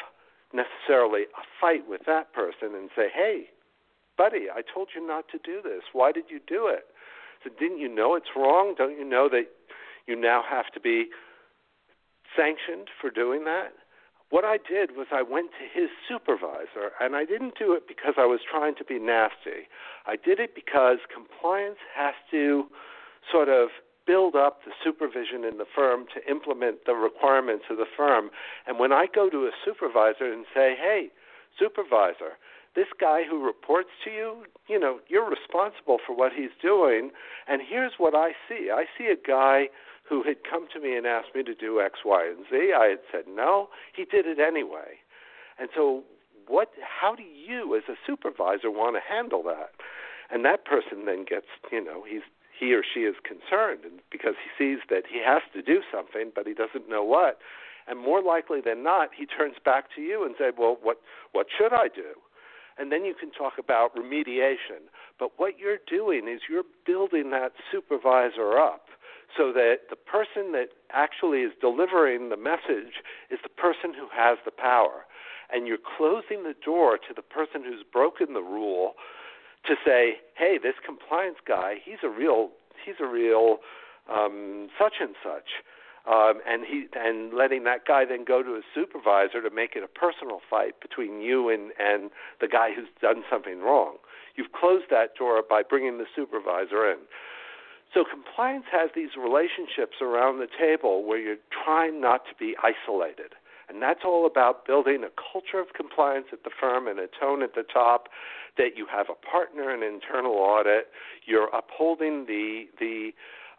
[0.53, 3.51] necessarily a fight with that person and say, "Hey,
[4.17, 5.83] buddy, I told you not to do this.
[5.93, 6.87] Why did you do it?"
[7.45, 8.75] So didn't you know it's wrong?
[8.77, 9.47] Don't you know that
[10.07, 11.07] you now have to be
[12.37, 13.73] sanctioned for doing that.
[14.31, 18.15] What I did was I went to his supervisor, and I didn't do it because
[18.19, 19.69] I was trying to be nasty.
[20.07, 22.65] I did it because compliance has to
[23.33, 23.69] sort of
[24.07, 28.31] build up the supervision in the firm to implement the requirements of the firm.
[28.67, 31.09] And when I go to a supervisor and say, hey,
[31.59, 32.37] supervisor,
[32.75, 37.11] this guy who reports to you, you know, you're responsible for what he's doing,
[37.47, 38.71] and here's what I see.
[38.73, 39.69] I see a guy
[40.09, 42.73] who had come to me and asked me to do X, Y, and Z.
[42.73, 43.69] I had said no.
[43.95, 44.99] He did it anyway.
[45.59, 46.05] And so,
[46.47, 46.71] what?
[46.81, 49.71] How do you, as a supervisor, want to handle that?
[50.31, 52.23] And that person then gets, you know, he's
[52.59, 56.33] he or she is concerned and because he sees that he has to do something,
[56.35, 57.39] but he doesn't know what.
[57.87, 61.01] And more likely than not, he turns back to you and says, "Well, what
[61.33, 62.19] what should I do?"
[62.79, 64.87] And then you can talk about remediation.
[65.19, 68.88] But what you're doing is you're building that supervisor up
[69.37, 74.39] so that the person that actually is delivering the message is the person who has
[74.45, 75.05] the power.
[75.53, 78.95] And you're closing the door to the person who's broken the rule
[79.67, 82.51] to say, hey, this compliance guy, he's a real,
[82.85, 83.59] he's a real
[84.13, 85.65] um, such and such.
[86.09, 89.83] Um, and he and letting that guy then go to his supervisor to make it
[89.83, 92.11] a personal fight between you and and
[92.41, 93.97] the guy who's done something wrong.
[94.35, 96.99] You've closed that door by bringing the supervisor in.
[97.95, 103.35] So compliance has these relationships around the table where you're trying not to be isolated.
[103.69, 107.43] And that's all about building a culture of compliance at the firm and a tone
[107.43, 108.09] at the top
[108.57, 110.89] that you have a partner in internal audit,
[111.27, 113.13] you're upholding the the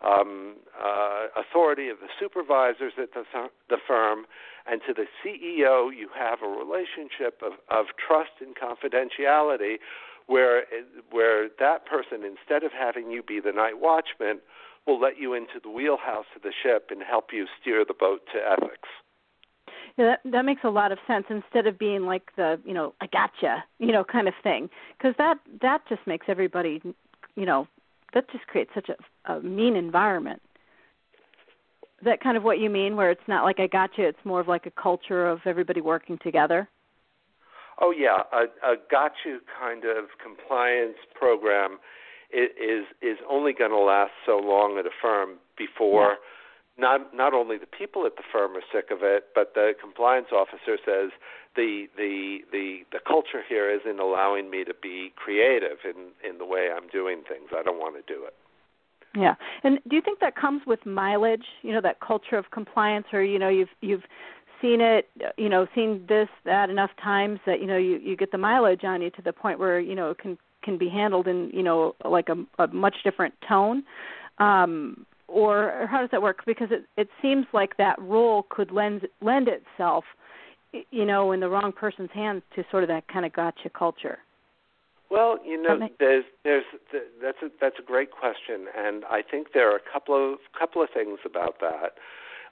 [0.03, 3.23] um, uh, authority of the supervisors at the,
[3.69, 4.25] the firm,
[4.65, 9.75] and to the CEO, you have a relationship of, of trust and confidentiality
[10.29, 10.63] where
[11.11, 14.39] where that person instead of having you be the night watchman
[14.85, 18.21] will let you into the wheelhouse of the ship and help you steer the boat
[18.31, 18.89] to ethics.
[19.97, 21.25] Yeah, that that makes a lot of sense.
[21.29, 25.15] Instead of being like the you know I gotcha you know kind of thing, because
[25.17, 26.81] that that just makes everybody
[27.35, 27.67] you know
[28.13, 30.41] that just creates such a, a mean environment.
[31.99, 34.39] Is that kind of what you mean, where it's not like I gotcha, it's more
[34.39, 36.69] of like a culture of everybody working together?
[37.81, 41.79] Oh yeah, a, a got you kind of compliance program
[42.31, 46.17] is is only going to last so long at a firm before
[46.77, 46.89] yeah.
[46.89, 50.27] not not only the people at the firm are sick of it, but the compliance
[50.31, 51.11] officer says
[51.55, 56.45] the the the the culture here isn't allowing me to be creative in in the
[56.45, 57.49] way I'm doing things.
[57.55, 58.35] I don't want to do it.
[59.15, 59.35] Yeah.
[59.63, 63.23] And do you think that comes with mileage, you know, that culture of compliance or
[63.23, 64.03] you know, you've you've
[64.61, 68.31] seen it, you know, seen this that enough times that you know you you get
[68.31, 71.27] the mileage on you to the point where you know it can can be handled
[71.27, 73.83] in you know like a, a much different tone.
[74.39, 76.43] Um, or, or how does that work?
[76.45, 80.05] Because it it seems like that role could lend lend itself,
[80.91, 84.19] you know, in the wrong person's hands to sort of that kind of gotcha culture.
[85.11, 86.65] Well, you know, there's there's
[87.21, 90.81] that's a that's a great question, and I think there are a couple of couple
[90.83, 91.93] of things about that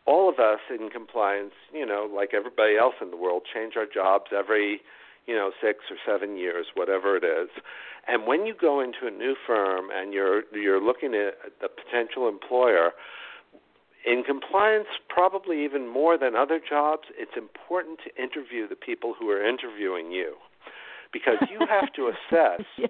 [0.08, 3.86] all of us in compliance, you know, like everybody else in the world, change our
[3.86, 4.80] jobs every,
[5.28, 7.50] you know, six or seven years, whatever it is.
[8.08, 12.30] And when you go into a new firm and you're you're looking at the potential
[12.30, 12.92] employer,
[14.06, 19.30] in compliance, probably even more than other jobs, it's important to interview the people who
[19.30, 20.36] are interviewing you,
[21.12, 22.66] because you have to assess.
[22.78, 22.88] yeah.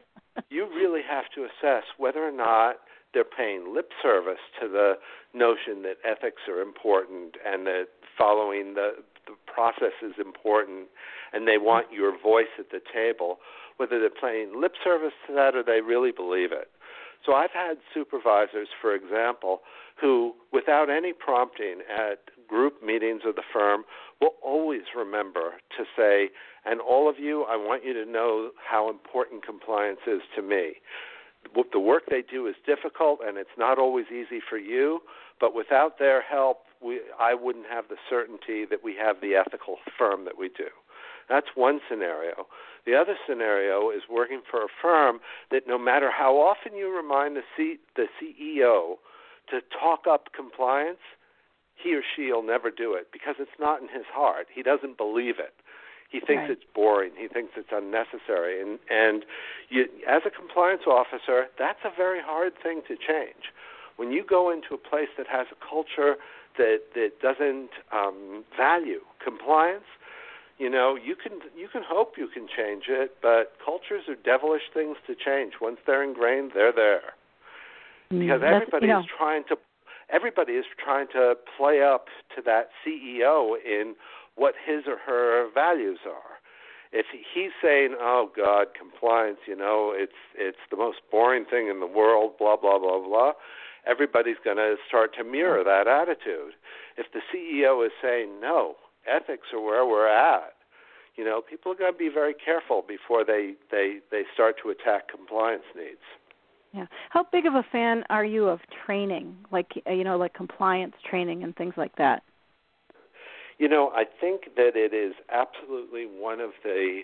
[0.51, 2.75] You really have to assess whether or not
[3.13, 4.93] they're paying lip service to the
[5.33, 7.87] notion that ethics are important and that
[8.17, 10.87] following the, the process is important
[11.33, 13.37] and they want your voice at the table,
[13.77, 16.69] whether they're paying lip service to that or they really believe it.
[17.25, 19.61] So I've had supervisors, for example,
[19.99, 23.83] who, without any prompting, at group meetings of the firm
[24.21, 26.29] will always remember to say,
[26.65, 30.73] and all of you, I want you to know how important compliance is to me.
[31.71, 35.01] The work they do is difficult and it's not always easy for you,
[35.39, 39.77] but without their help, we, I wouldn't have the certainty that we have the ethical
[39.97, 40.69] firm that we do.
[41.29, 42.47] That's one scenario.
[42.85, 45.19] The other scenario is working for a firm
[45.51, 48.95] that no matter how often you remind the, C, the CEO
[49.49, 51.03] to talk up compliance,
[51.75, 54.47] he or she will never do it because it's not in his heart.
[54.53, 55.53] He doesn't believe it.
[56.09, 56.51] He thinks right.
[56.51, 57.11] it's boring.
[57.17, 58.61] He thinks it's unnecessary.
[58.61, 59.25] And and
[59.69, 63.51] you, as a compliance officer, that's a very hard thing to change.
[63.97, 66.15] When you go into a place that has a culture
[66.57, 69.89] that that doesn't um, value compliance,
[70.57, 74.71] you know you can you can hope you can change it, but cultures are devilish
[74.73, 75.53] things to change.
[75.59, 77.13] Once they're ingrained, they're there.
[78.13, 79.57] Mm, Because everybody you know, is trying to
[80.09, 83.95] everybody is trying to play up to that CEO in
[84.37, 86.37] what his or her values are.
[86.93, 91.81] If he's saying, "Oh God, compliance," you know, it's it's the most boring thing in
[91.81, 93.33] the world, blah blah blah blah,
[93.85, 96.53] everybody's going to start to mirror that attitude.
[96.95, 100.53] If the CEO is saying, "No, ethics are where we're at,"
[101.17, 104.69] you know, people are going to be very careful before they they they start to
[104.69, 106.05] attack compliance needs.
[106.73, 106.85] yeah.
[107.09, 111.43] How big of a fan are you of training, like you know, like compliance training
[111.43, 112.23] and things like that?
[113.57, 117.01] You know, I think that it is absolutely one of the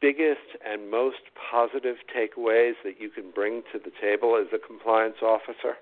[0.00, 5.16] biggest and most positive takeaways that you can bring to the table as a compliance
[5.22, 5.76] officer.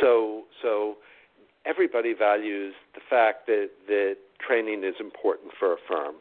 [0.00, 0.96] So, so
[1.64, 6.16] everybody values the fact that that training is important for a firm,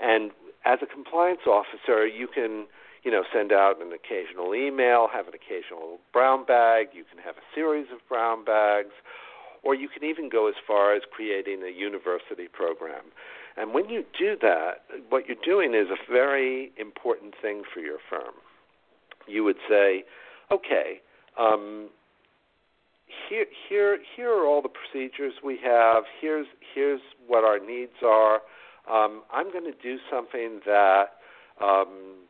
[0.00, 0.30] and
[0.64, 2.66] as a compliance officer, you can
[3.04, 6.88] you know send out an occasional email, have an occasional brown bag.
[6.94, 8.92] You can have a series of brown bags
[9.62, 13.12] or you can even go as far as creating a university program.
[13.56, 17.98] And when you do that, what you're doing is a very important thing for your
[18.08, 18.34] firm.
[19.26, 20.04] You would say,
[20.50, 21.00] okay,
[21.38, 21.90] um,
[23.28, 26.04] here, here, here are all the procedures we have.
[26.20, 28.40] Here's, here's what our needs are.
[28.90, 31.04] Um, I'm going to do something that
[31.62, 32.24] um,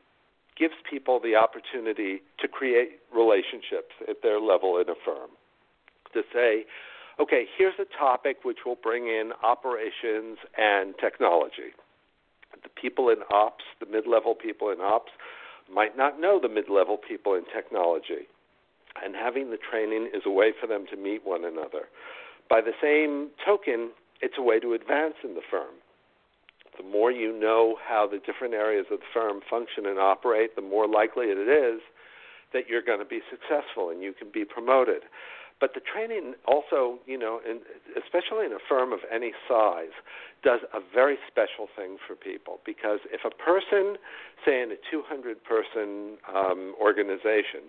[0.58, 5.30] gives people the opportunity to create relationships at their level in a firm.
[6.12, 6.64] To say,
[7.20, 11.76] okay, here's a topic which will bring in operations and technology.
[12.62, 15.12] The people in ops, the mid level people in ops,
[15.72, 18.26] might not know the mid level people in technology.
[19.04, 21.86] And having the training is a way for them to meet one another.
[22.48, 23.90] By the same token,
[24.20, 25.78] it's a way to advance in the firm.
[26.76, 30.62] The more you know how the different areas of the firm function and operate, the
[30.62, 31.80] more likely it is
[32.52, 35.02] that you're going to be successful and you can be promoted.
[35.60, 37.60] But the training also, you know, in,
[37.92, 39.92] especially in a firm of any size,
[40.42, 42.60] does a very special thing for people.
[42.64, 44.00] Because if a person,
[44.44, 47.68] say in a 200 person um, organization,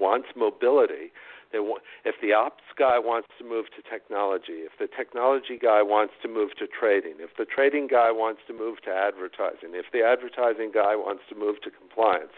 [0.00, 1.14] wants mobility,
[1.52, 5.80] they want, if the ops guy wants to move to technology, if the technology guy
[5.82, 9.86] wants to move to trading, if the trading guy wants to move to advertising, if
[9.92, 12.34] the advertising guy wants to move to compliance,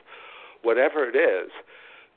[0.60, 1.50] whatever it is,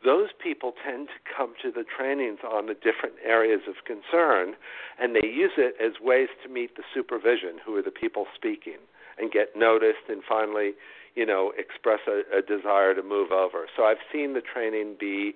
[0.03, 4.55] those people tend to come to the trainings on the different areas of concern,
[4.99, 8.79] and they use it as ways to meet the supervision, who are the people speaking,
[9.17, 10.73] and get noticed, and finally,
[11.15, 13.67] you know, express a, a desire to move over.
[13.75, 15.33] So I've seen the training be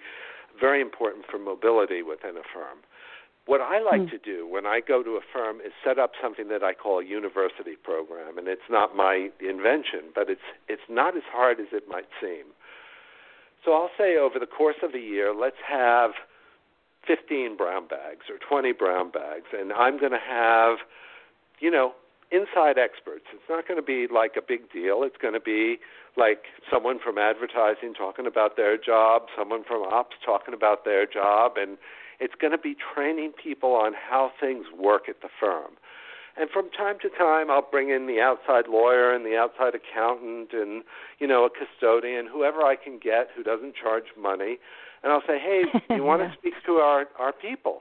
[0.60, 2.80] very important for mobility within a firm.
[3.46, 4.10] What I like Hmm.
[4.10, 7.00] to do when I go to a firm is set up something that I call
[7.00, 11.68] a university program, and it's not my invention, but it's it's not as hard as
[11.72, 12.46] it might seem.
[13.66, 16.12] So I'll say over the course of a year, let's have
[17.08, 20.78] 15 brown bags or 20 brown bags, and I'm going to have,
[21.60, 21.94] you know,
[22.32, 23.26] inside experts.
[23.34, 25.02] It's not going to be like a big deal.
[25.04, 25.78] It's going to be
[26.16, 31.54] like someone from advertising talking about their job, someone from ops talking about their job,
[31.58, 31.78] and
[32.20, 35.74] it's going to be training people on how things work at the firm.
[36.38, 40.52] And from time to time, I'll bring in the outside lawyer and the outside accountant
[40.52, 40.84] and,
[41.20, 44.58] you know, a custodian, whoever I can get who doesn't charge money.
[45.02, 47.80] And I'll say, hey, do you want to speak to our, our people?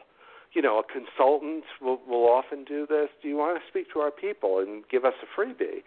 [0.52, 3.08] You know, a consultant will, will often do this.
[3.20, 5.82] Do you want to speak to our people and give us a freebie?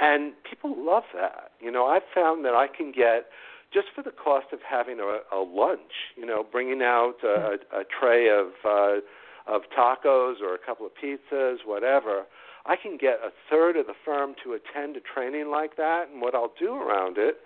[0.00, 1.52] And people love that.
[1.60, 3.26] You know, I've found that I can get
[3.72, 7.84] just for the cost of having a, a lunch, you know, bringing out a, a
[7.84, 9.00] tray of uh,
[9.46, 12.24] of tacos or a couple of pizzas, whatever,
[12.64, 16.08] I can get a third of the firm to attend a training like that.
[16.12, 17.38] And what I'll do around it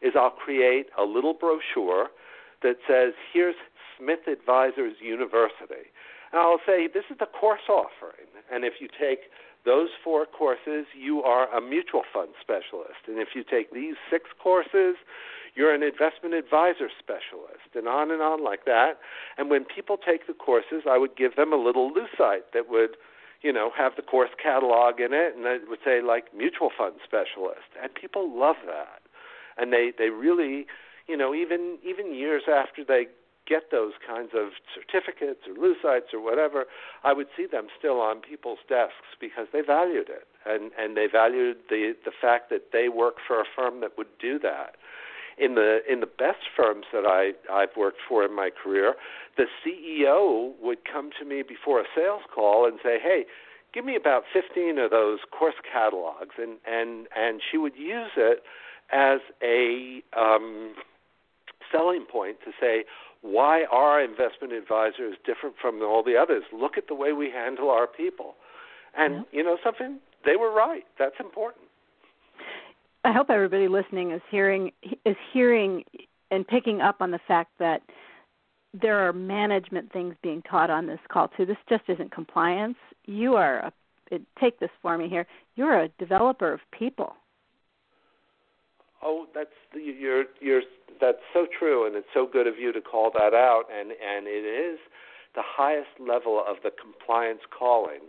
[0.00, 2.08] is I'll create a little brochure
[2.62, 3.54] that says, here's
[3.98, 5.92] Smith Advisors University.
[6.32, 8.28] And I'll say, this is the course offering.
[8.50, 9.30] And if you take
[9.64, 13.06] those four courses, you are a mutual fund specialist.
[13.06, 14.96] And if you take these six courses,
[15.54, 18.98] you're an investment advisor specialist, and on and on like that.
[19.36, 22.96] And when people take the courses, I would give them a little lucite that would,
[23.42, 26.94] you know, have the course catalog in it, and it would say like mutual fund
[27.04, 29.02] specialist, and people love that,
[29.58, 30.66] and they they really,
[31.06, 33.06] you know, even even years after they
[33.46, 36.64] get those kinds of certificates or lucites or whatever,
[37.02, 41.06] I would see them still on people's desks because they valued it and and they
[41.10, 44.76] valued the the fact that they work for a firm that would do that.
[45.38, 48.94] In the in the best firms that I I've worked for in my career,
[49.36, 53.24] the CEO would come to me before a sales call and say, "Hey,
[53.72, 58.42] give me about 15 of those course catalogs," and and and she would use it
[58.90, 60.74] as a um,
[61.72, 62.84] selling point to say,
[63.22, 66.42] why are investment advisors different from all the others?
[66.52, 68.34] Look at the way we handle our people.
[68.96, 69.38] And yeah.
[69.38, 69.98] you know something?
[70.24, 70.84] They were right.
[70.98, 71.61] That's important.
[73.04, 74.70] I hope everybody listening is hearing
[75.04, 75.84] is hearing
[76.30, 77.82] and picking up on the fact that
[78.72, 81.44] there are management things being taught on this call too.
[81.44, 82.76] This just isn't compliance.
[83.06, 83.72] You are a
[84.40, 85.26] take this for me here.
[85.56, 87.14] You're a developer of people.
[89.02, 90.62] Oh, that's you're you're
[91.00, 93.64] that's so true, and it's so good of you to call that out.
[93.74, 94.78] And and it is
[95.34, 98.00] the highest level of the compliance calling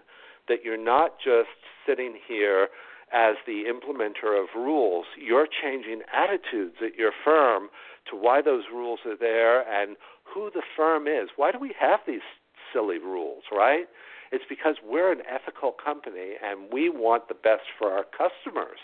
[0.47, 1.49] that you're not just
[1.87, 2.67] sitting here
[3.13, 5.05] as the implementer of rules.
[5.17, 7.69] You're changing attitudes at your firm
[8.09, 11.29] to why those rules are there and who the firm is.
[11.35, 12.25] Why do we have these
[12.73, 13.85] silly rules, right?
[14.31, 18.79] It's because we're an ethical company and we want the best for our customers.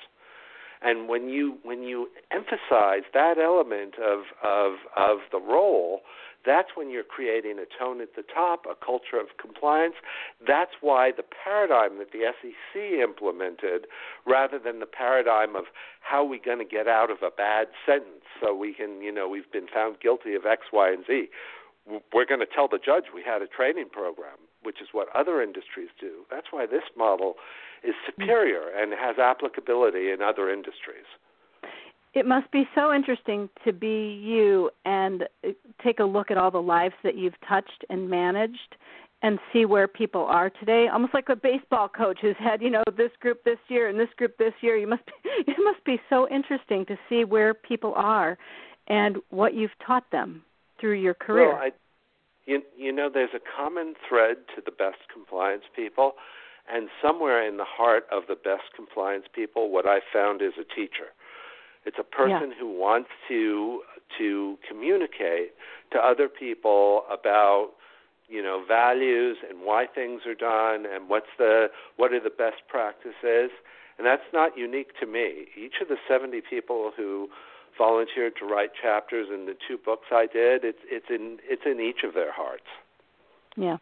[0.82, 6.02] And when you when you emphasize that element of of of the role,
[6.46, 9.96] that's when you're creating a tone at the top, a culture of compliance.
[10.46, 13.88] That's why the paradigm that the SEC implemented,
[14.26, 15.66] rather than the paradigm of
[16.00, 19.12] how are we going to get out of a bad sentence, so we can, you
[19.12, 21.28] know, we've been found guilty of X, Y, and Z.
[22.14, 25.42] We're going to tell the judge we had a training program, which is what other
[25.42, 26.24] industries do.
[26.32, 27.36] That's why this model
[27.84, 31.06] is superior and has applicability in other industries.
[32.14, 35.50] It must be so interesting to be you and uh,
[35.84, 38.76] take a look at all the lives that you've touched and managed
[39.22, 40.88] and see where people are today.
[40.92, 44.10] Almost like a baseball coach who's had you know this group this year and this
[44.18, 44.76] group this year.
[44.78, 45.12] You must be,
[45.48, 48.38] it must be so interesting to see where people are
[48.88, 50.42] and what you've taught them
[50.80, 51.50] through your career.
[51.50, 51.72] Well, I,
[52.46, 56.14] you, you know there's a common thread to the best compliance people
[56.72, 60.64] and somewhere in the heart of the best compliance people, what I found is a
[60.64, 61.12] teacher.
[61.86, 62.60] It's a person yeah.
[62.60, 63.82] who wants to
[64.18, 65.54] to communicate
[65.92, 67.72] to other people about
[68.28, 71.68] you know values and why things are done and what's the
[71.98, 73.52] what are the best practices
[73.98, 77.28] and that's not unique to me each of the 70 people who
[77.78, 81.80] volunteered to write chapters in the two books I did it's it's in it's in
[81.80, 82.70] each of their hearts
[83.56, 83.78] yeah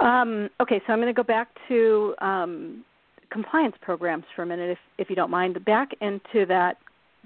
[0.00, 2.84] um, okay, so I'm going to go back to um,
[3.30, 5.62] compliance programs for a minute, if, if you don't mind.
[5.64, 6.76] Back into that,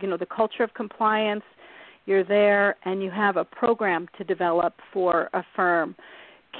[0.00, 1.44] you know, the culture of compliance.
[2.06, 5.94] You're there, and you have a program to develop for a firm.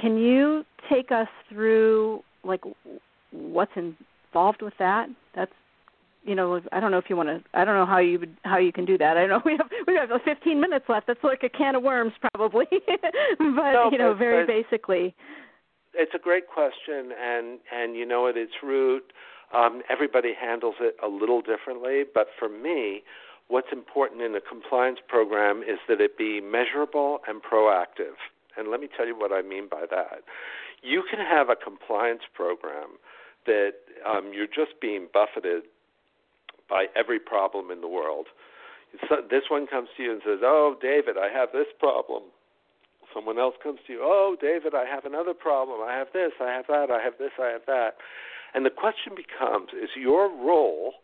[0.01, 2.63] Can you take us through, like,
[3.31, 5.09] what's involved with that?
[5.35, 5.53] That's
[6.27, 7.43] you know, I don't know if you want to.
[7.53, 9.19] I don't know how you would, how you can do that.
[9.19, 11.07] I don't know we have we have 15 minutes left.
[11.07, 12.65] That's like a can of worms, probably.
[12.71, 15.15] but no, you know, very basically
[15.95, 19.13] it's a great question, and and you know at its root,
[19.55, 22.03] um, everybody handles it a little differently.
[22.13, 23.03] But for me,
[23.49, 28.17] what's important in a compliance program is that it be measurable and proactive.
[28.57, 30.23] And let me tell you what I mean by that.
[30.83, 32.99] You can have a compliance program
[33.47, 33.73] that
[34.07, 35.65] um, you're just being buffeted
[36.69, 38.27] by every problem in the world.
[39.09, 42.23] So this one comes to you and says, "Oh, David, I have this problem."
[43.15, 45.81] Someone else comes to you, oh, David, I have another problem.
[45.87, 47.95] I have this, I have that, I have this, I have that.
[48.55, 50.95] And the question becomes is your role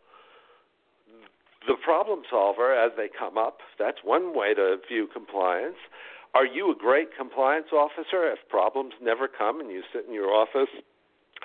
[1.67, 3.59] the problem solver as they come up?
[3.77, 5.77] That's one way to view compliance.
[6.33, 10.31] Are you a great compliance officer if problems never come and you sit in your
[10.31, 10.71] office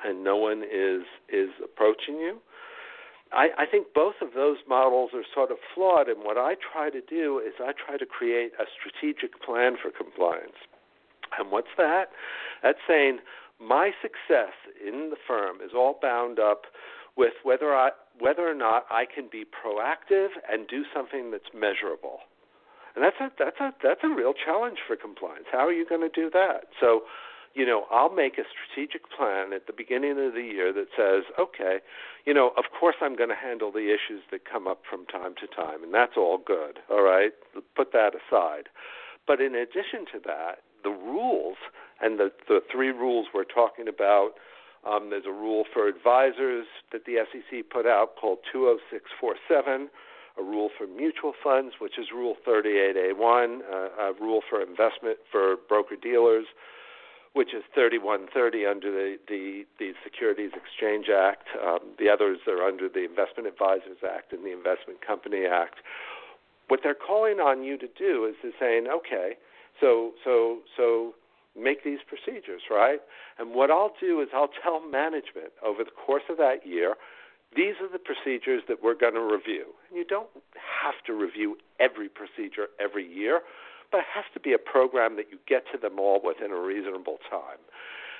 [0.04, 2.38] and no one is is approaching you?
[3.32, 6.90] I, I think both of those models are sort of flawed, and what I try
[6.90, 10.56] to do is I try to create a strategic plan for compliance.
[11.38, 12.10] And what's that?
[12.62, 13.18] That's saying
[13.60, 16.62] my success in the firm is all bound up
[17.16, 22.20] with whether I whether or not I can be proactive and do something that's measurable.
[22.94, 25.46] And that's a that's a that's a real challenge for compliance.
[25.50, 26.68] How are you going to do that?
[26.80, 27.02] So
[27.56, 31.24] you know, I'll make a strategic plan at the beginning of the year that says,
[31.40, 31.78] okay,
[32.26, 35.34] you know, of course I'm going to handle the issues that come up from time
[35.40, 37.32] to time, and that's all good, all right?
[37.74, 38.68] Put that aside.
[39.26, 41.56] But in addition to that, the rules
[42.00, 44.32] and the, the three rules we're talking about
[44.86, 49.88] um, there's a rule for advisors that the SEC put out called 20647
[50.38, 55.56] a rule for mutual funds, which is Rule 38A1, uh, a rule for investment for
[55.68, 56.44] broker dealers,
[57.36, 61.44] which is 3130 under the, the, the Securities Exchange Act.
[61.60, 65.84] Um, the others are under the Investment Advisors Act and the Investment Company Act.
[66.68, 69.36] What they're calling on you to do is to saying, okay,
[69.78, 71.12] so so so
[71.52, 73.00] make these procedures, right?
[73.38, 76.94] And what I'll do is I'll tell management over the course of that year,
[77.54, 79.76] these are the procedures that we're going to review.
[79.88, 83.42] And you don't have to review every procedure every year
[83.90, 86.60] but it has to be a program that you get to them all within a
[86.60, 87.60] reasonable time.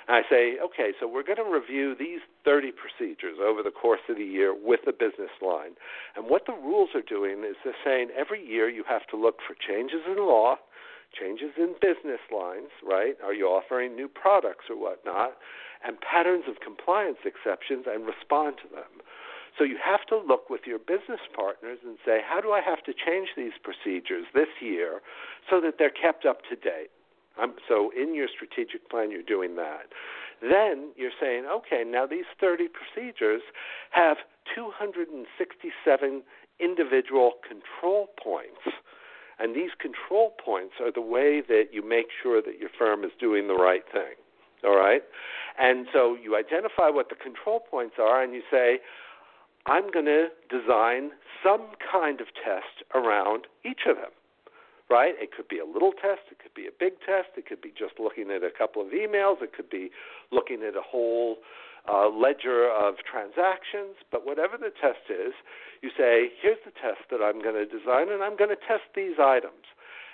[0.07, 3.99] And I say, okay, so we're going to review these 30 procedures over the course
[4.07, 5.75] of the year with the business line.
[6.15, 9.39] And what the rules are doing is they're saying every year you have to look
[9.45, 10.55] for changes in law,
[11.11, 13.15] changes in business lines, right?
[13.23, 15.35] Are you offering new products or whatnot?
[15.85, 19.03] And patterns of compliance exceptions and respond to them.
[19.57, 22.83] So you have to look with your business partners and say, how do I have
[22.83, 25.01] to change these procedures this year
[25.49, 26.91] so that they're kept up to date?
[27.41, 29.93] Um, so in your strategic plan, you're doing that.
[30.41, 33.41] Then you're saying, okay, now these 30 procedures
[33.91, 34.17] have
[34.55, 36.23] 267
[36.59, 38.61] individual control points.
[39.39, 43.11] And these control points are the way that you make sure that your firm is
[43.19, 44.17] doing the right thing.
[44.63, 45.03] All right?
[45.59, 48.79] And so you identify what the control points are and you say,
[49.67, 51.11] I'm going to design
[51.43, 54.15] some kind of test around each of them.
[54.89, 55.15] Right?
[55.19, 57.75] It could be a little test, it could be a big test, it could be
[57.75, 59.91] just looking at a couple of emails, it could be
[60.31, 61.43] looking at a whole
[61.91, 63.99] uh, ledger of transactions.
[64.11, 65.35] But whatever the test is,
[65.83, 68.87] you say, here's the test that I'm going to design, and I'm going to test
[68.95, 69.67] these items.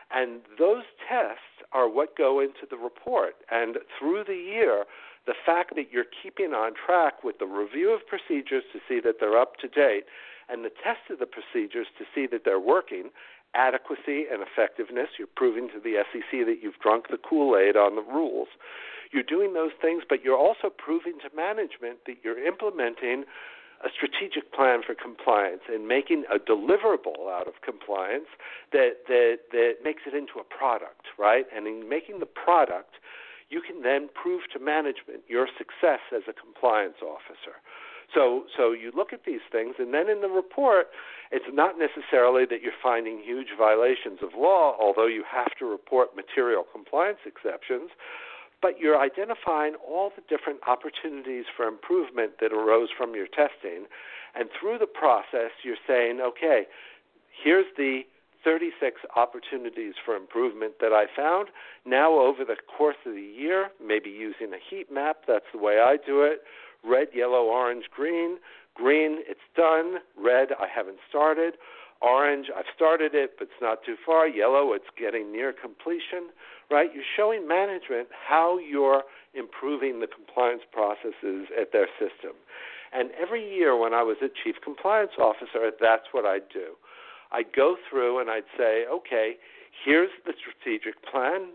[0.10, 3.36] And those tests are what go into the report.
[3.51, 4.86] And through the year,
[5.26, 9.15] the fact that you're keeping on track with the review of procedures to see that
[9.19, 10.03] they're up to date
[10.49, 13.09] and the test of the procedures to see that they're working,
[13.55, 17.95] adequacy and effectiveness, you're proving to the SEC that you've drunk the Kool Aid on
[17.95, 18.49] the rules.
[19.11, 23.26] You're doing those things, but you're also proving to management that you're implementing
[23.84, 28.32] a strategic plan for compliance and making a deliverable out of compliance
[28.71, 31.45] that, that, that makes it into a product, right?
[31.55, 32.95] And in making the product,
[33.49, 37.59] you can then prove to management your success as a compliance officer.
[38.13, 40.87] So, so you look at these things, and then in the report,
[41.31, 46.15] it's not necessarily that you're finding huge violations of law, although you have to report
[46.15, 47.89] material compliance exceptions,
[48.61, 53.85] but you're identifying all the different opportunities for improvement that arose from your testing.
[54.35, 56.63] And through the process, you're saying, okay,
[57.43, 58.03] here's the
[58.43, 61.49] 36 opportunities for improvement that I found.
[61.85, 65.79] Now, over the course of the year, maybe using a heat map, that's the way
[65.79, 66.41] I do it
[66.83, 68.37] red, yellow, orange, green.
[68.75, 69.99] Green, it's done.
[70.17, 71.53] Red, I haven't started.
[72.01, 74.27] Orange, I've started it, but it's not too far.
[74.27, 76.35] Yellow, it's getting near completion,
[76.69, 76.89] right?
[76.93, 82.35] You're showing management how you're improving the compliance processes at their system.
[82.91, 86.75] And every year when I was a chief compliance officer, that's what I do.
[87.34, 89.36] I'd go through and I'd say, okay,
[89.84, 91.49] here's the strategic plan.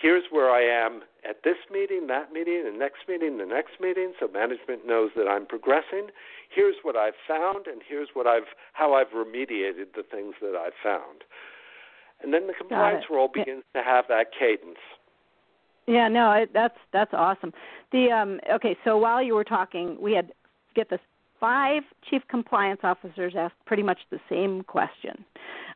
[0.00, 4.14] Here's where I am at this meeting, that meeting, the next meeting, the next meeting,
[4.18, 6.08] so management knows that I'm progressing.
[6.54, 10.72] Here's what I've found, and here's what I've how I've remediated the things that I've
[10.82, 11.22] found.
[12.22, 14.78] And then the compliance role begins to have that cadence.
[15.86, 17.52] Yeah, no, it, that's that's awesome.
[17.90, 20.32] The um, okay, so while you were talking, we had
[20.74, 21.00] get this
[21.42, 25.24] five chief compliance officers asked pretty much the same question.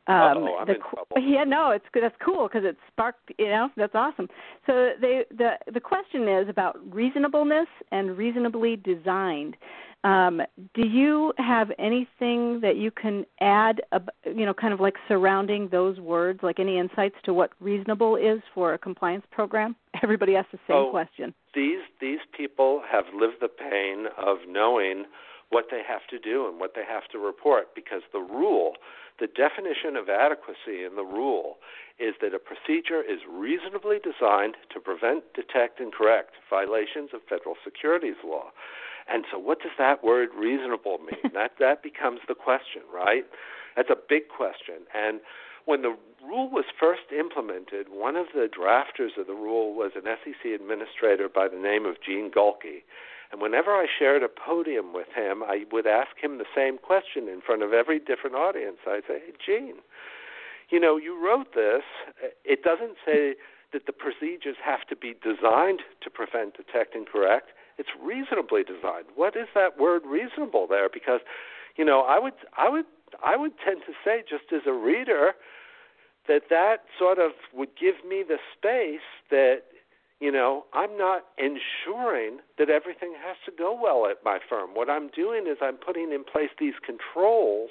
[0.06, 0.14] Um,
[0.46, 1.16] oh, I'm the, in trouble.
[1.20, 3.32] Yeah, no, it's that's cool because it sparked.
[3.38, 4.28] You know, that's awesome.
[4.64, 9.56] So they the the question is about reasonableness and reasonably designed.
[10.04, 10.40] Um,
[10.74, 13.80] do you have anything that you can add,
[14.24, 18.40] you know, kind of like surrounding those words, like any insights to what reasonable is
[18.54, 19.74] for a compliance program?
[20.04, 21.34] Everybody asks the same oh, question.
[21.56, 25.06] These these people have lived the pain of knowing
[25.50, 28.74] what they have to do and what they have to report because the rule,
[29.20, 31.56] the definition of adequacy in the rule
[31.98, 37.54] is that a procedure is reasonably designed to prevent, detect, and correct violations of federal
[37.64, 38.50] securities law.
[39.08, 41.30] And so, what does that word reasonable mean?
[41.34, 43.24] that that becomes the question, right?
[43.76, 44.88] That's a big question.
[44.94, 45.20] And
[45.64, 50.02] when the rule was first implemented, one of the drafters of the rule was an
[50.04, 52.82] SEC administrator by the name of Gene Gohlke.
[53.32, 57.28] And whenever I shared a podium with him, I would ask him the same question
[57.28, 58.78] in front of every different audience.
[58.86, 59.78] I'd say, hey, Gene,
[60.70, 61.82] you know, you wrote this.
[62.44, 63.34] It doesn't say
[63.72, 67.50] that the procedures have to be designed to prevent, detect, and correct.
[67.78, 69.06] It's reasonably designed.
[69.14, 70.88] What is that word reasonable there?
[70.88, 71.20] Because,
[71.76, 72.86] you know, I would, I would,
[73.22, 75.32] I would tend to say, just as a reader,
[76.28, 79.62] that that sort of would give me the space that
[80.20, 84.70] you know, I'm not ensuring that everything has to go well at my firm.
[84.74, 87.70] What I'm doing is I'm putting in place these controls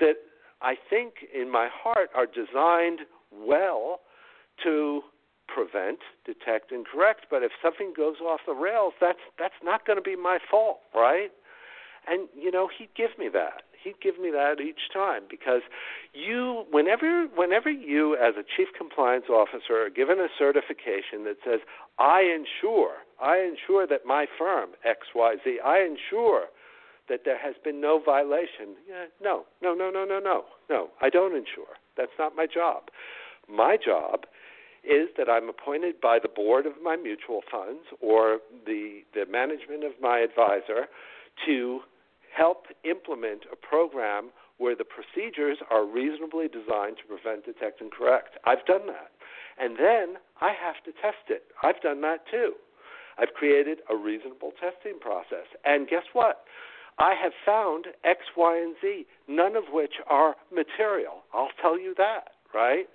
[0.00, 0.14] that
[0.60, 3.00] I think in my heart are designed
[3.32, 4.00] well
[4.64, 5.02] to
[5.46, 9.98] prevent, detect and correct, but if something goes off the rails, that's that's not going
[9.98, 11.30] to be my fault, right?
[12.08, 15.62] And you know, he'd give me that he'd give me that each time because
[16.12, 21.60] you whenever whenever you as a chief compliance officer are given a certification that says
[21.98, 26.46] I ensure I ensure that my firm XYZ I ensure
[27.08, 28.76] that there has been no violation.
[28.88, 30.88] Yeah, no, no, no, no, no, no, no.
[31.02, 31.76] I don't ensure.
[31.96, 32.84] That's not my job.
[33.46, 34.24] My job
[34.82, 39.84] is that I'm appointed by the board of my mutual funds or the the management
[39.84, 40.86] of my advisor
[41.46, 41.80] to
[42.36, 48.38] help implement a program where the procedures are reasonably designed to prevent, detect, and correct.
[48.44, 49.10] I've done that.
[49.58, 51.44] And then I have to test it.
[51.62, 52.54] I've done that too.
[53.18, 55.46] I've created a reasonable testing process.
[55.64, 56.44] And guess what?
[56.98, 61.24] I have found X, Y, and Z, none of which are material.
[61.32, 62.86] I'll tell you that, right?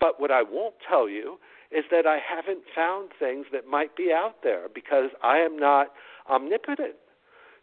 [0.00, 1.38] But what I won't tell you
[1.70, 5.88] is that I haven't found things that might be out there because I am not
[6.30, 6.94] omnipotent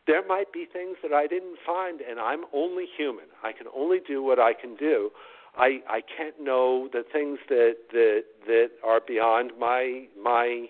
[0.07, 3.25] there might be things that I didn't find, and I'm only human.
[3.43, 5.11] I can only do what I can do.
[5.55, 10.67] I I can't know the things that that that are beyond my my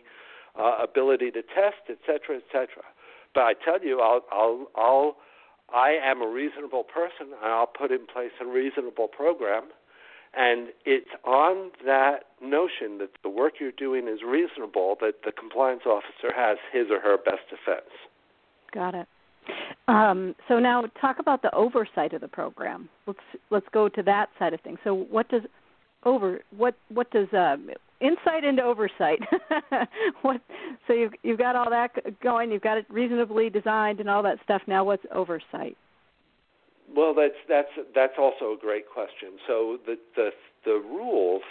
[0.59, 2.83] uh, ability to test, et cetera, et cetera.
[3.33, 5.17] But I tell you, I'll I'll I'll
[5.73, 9.65] I am a reasonable person, and I'll put in place a reasonable program.
[10.33, 15.81] And it's on that notion that the work you're doing is reasonable that the compliance
[15.85, 17.91] officer has his or her best defense.
[18.73, 19.07] Got it.
[19.87, 22.89] Um, so now talk about the oversight of the program.
[23.07, 24.79] Let's let's go to that side of things.
[24.83, 25.43] So what does
[26.03, 29.19] over what what does um, insight into oversight?
[30.21, 30.41] what
[30.87, 32.51] so you've you've got all that going.
[32.51, 34.61] You've got it reasonably designed and all that stuff.
[34.67, 35.77] Now what's oversight?
[36.95, 39.37] Well, that's that's that's also a great question.
[39.47, 40.29] So the the
[40.65, 41.43] the rules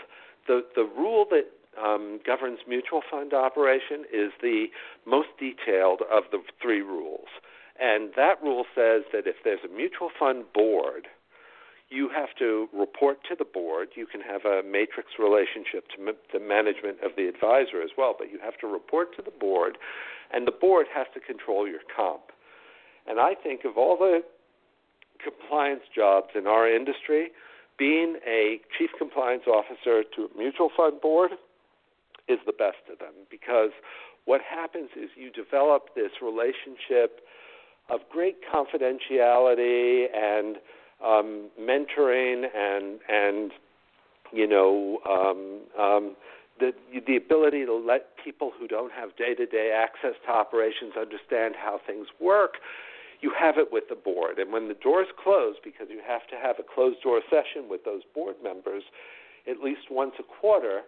[0.47, 1.47] the the rule that
[1.83, 4.67] um, governs mutual fund operation is the
[5.07, 7.29] most detailed of the three rules.
[7.81, 11.09] And that rule says that if there's a mutual fund board,
[11.89, 13.89] you have to report to the board.
[13.97, 18.31] You can have a matrix relationship to the management of the advisor as well, but
[18.31, 19.79] you have to report to the board,
[20.33, 22.31] and the board has to control your comp.
[23.09, 24.23] And I think of all the
[25.23, 27.31] compliance jobs in our industry,
[27.79, 31.33] being a chief compliance officer to a mutual fund board
[32.29, 33.71] is the best of them because
[34.27, 37.21] what happens is you develop this relationship
[37.91, 40.57] of great confidentiality and
[41.05, 43.53] um, mentoring and and
[44.33, 46.17] you know um, um,
[46.59, 46.73] the
[47.07, 51.55] the ability to let people who don't have day to day access to operations understand
[51.57, 52.55] how things work.
[53.23, 56.37] You have it with the board, and when the doors close, because you have to
[56.37, 58.83] have a closed door session with those board members
[59.49, 60.83] at least once a quarter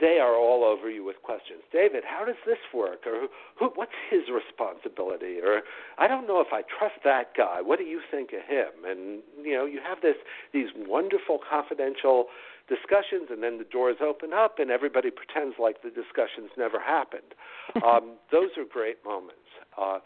[0.00, 1.62] they are all over you with questions.
[1.72, 3.06] David, how does this work?
[3.06, 3.28] Or
[3.58, 5.38] who, what's his responsibility?
[5.42, 5.62] Or
[5.98, 7.60] I don't know if I trust that guy.
[7.60, 8.84] What do you think of him?
[8.86, 10.16] And you know, you have this
[10.52, 12.26] these wonderful confidential
[12.68, 17.34] discussions, and then the doors open up, and everybody pretends like the discussions never happened.
[17.84, 19.48] um, those are great moments.
[19.76, 19.98] Uh,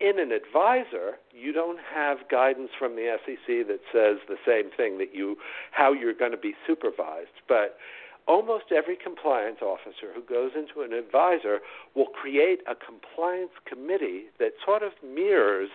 [0.00, 4.98] in an advisor, you don't have guidance from the SEC that says the same thing
[4.98, 5.36] that you
[5.70, 7.78] how you're going to be supervised, but
[8.26, 11.60] almost every compliance officer who goes into an advisor
[11.94, 15.70] will create a compliance committee that sort of mirrors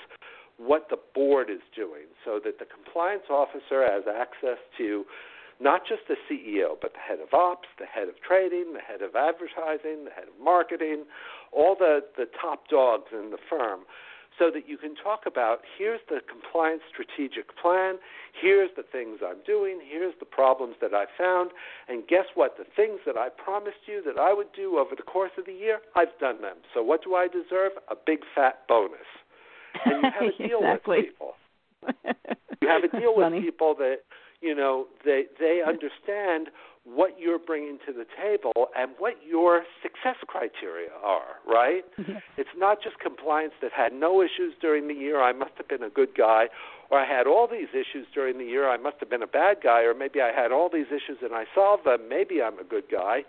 [0.58, 5.06] what the board is doing so that the compliance officer has access to
[5.62, 9.02] not just the CEO, but the head of ops, the head of trading, the head
[9.02, 11.04] of advertising, the head of marketing,
[11.52, 13.82] all the, the top dogs in the firm
[14.40, 18.00] so that you can talk about here's the compliance strategic plan,
[18.42, 21.52] here's the things I'm doing, here's the problems that I found,
[21.88, 22.58] and guess what?
[22.58, 25.54] The things that I promised you that I would do over the course of the
[25.54, 26.58] year, I've done them.
[26.74, 27.74] So what do I deserve?
[27.92, 29.06] A big fat bonus.
[29.86, 30.98] And you have to deal exactly.
[30.98, 31.34] with people.
[32.62, 33.42] You have a deal with Funny.
[33.42, 33.98] people that
[34.42, 36.48] you know they they understand
[36.94, 41.84] what you're bringing to the table and what your success criteria are, right?
[42.38, 45.84] It's not just compliance that had no issues during the year, I must have been
[45.84, 46.48] a good guy,
[46.90, 49.58] or I had all these issues during the year, I must have been a bad
[49.62, 52.64] guy, or maybe I had all these issues and I solved them, maybe I'm a
[52.64, 53.24] good guy.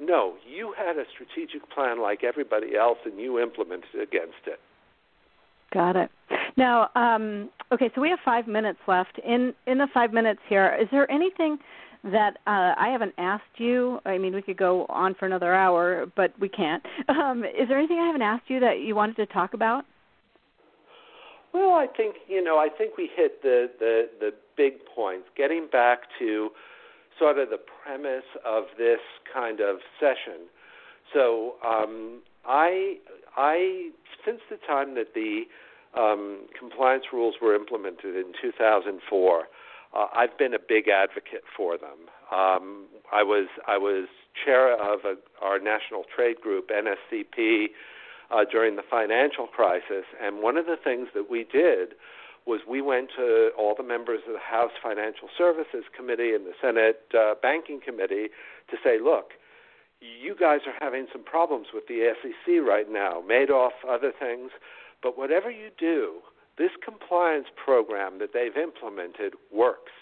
[0.00, 4.60] No, you had a strategic plan like everybody else and you implemented against it.
[5.72, 6.10] Got it.
[6.56, 9.18] Now, um, okay, so we have five minutes left.
[9.18, 11.58] In in the five minutes here, is there anything
[12.04, 13.98] that uh, I haven't asked you?
[14.04, 16.82] I mean, we could go on for another hour, but we can't.
[17.08, 19.84] Um, is there anything I haven't asked you that you wanted to talk about?
[21.54, 25.26] Well, I think you know, I think we hit the the the big points.
[25.36, 26.50] Getting back to
[27.18, 29.00] sort of the premise of this
[29.32, 30.46] kind of session.
[31.14, 32.96] So, um, I
[33.36, 33.90] I
[34.24, 35.44] since the time that the
[35.98, 39.44] um, compliance rules were implemented in 2004,
[39.96, 42.10] uh, I've been a big advocate for them.
[42.30, 44.08] Um, I was I was
[44.44, 47.68] chair of a, our national trade group NSCP
[48.30, 51.94] uh, during the financial crisis, and one of the things that we did
[52.46, 56.52] was we went to all the members of the House Financial Services Committee and the
[56.60, 58.28] Senate uh, Banking Committee
[58.70, 59.30] to say, look,
[60.00, 64.52] you guys are having some problems with the SEC right now, Madoff, other things,
[65.02, 66.20] but whatever you do,
[66.58, 69.92] this compliance program that they've implemented works.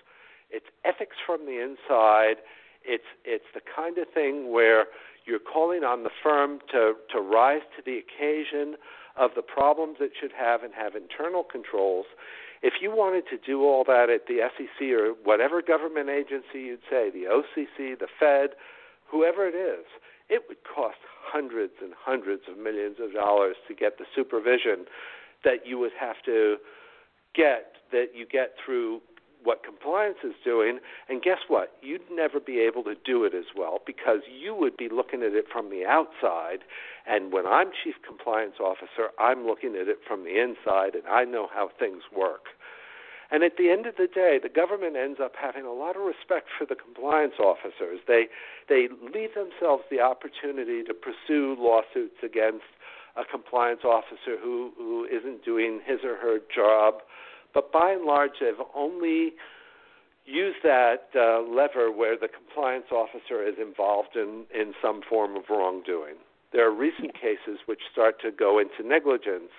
[0.51, 2.37] It's ethics from the inside.
[2.85, 4.87] It's it's the kind of thing where
[5.27, 8.77] you're calling on the firm to to rise to the occasion
[9.17, 12.07] of the problems it should have and have internal controls.
[12.63, 16.81] If you wanted to do all that at the SEC or whatever government agency you'd
[16.91, 18.57] say, the OCC, the Fed,
[19.07, 19.85] whoever it is,
[20.29, 24.87] it would cost hundreds and hundreds of millions of dollars to get the supervision
[25.45, 26.57] that you would have to
[27.35, 29.01] get that you get through
[29.45, 30.79] what compliance is doing.
[31.09, 31.77] And guess what?
[31.83, 35.35] You'd never be able to do it as well because you would be looking at
[35.35, 36.61] it from the outside.
[37.07, 41.25] And when I'm chief compliance officer I'm looking at it from the inside and I
[41.25, 42.57] know how things work.
[43.31, 46.03] And at the end of the day, the government ends up having a lot of
[46.03, 48.01] respect for the compliance officers.
[48.07, 48.29] They
[48.69, 52.69] they leave themselves the opportunity to pursue lawsuits against
[53.17, 57.03] a compliance officer who who isn't doing his or her job.
[57.53, 59.35] But by and large, they've only
[60.27, 65.45] used that uh, lever where the compliance officer is involved in in some form of
[65.49, 66.17] wrongdoing.
[66.53, 69.51] There are recent cases which start to go into negligence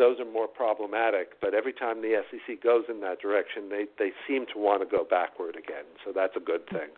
[0.00, 1.38] those are more problematic.
[1.40, 4.88] But every time the SEC goes in that direction, they they seem to want to
[4.88, 5.84] go backward again.
[6.04, 6.88] So that's a good thing.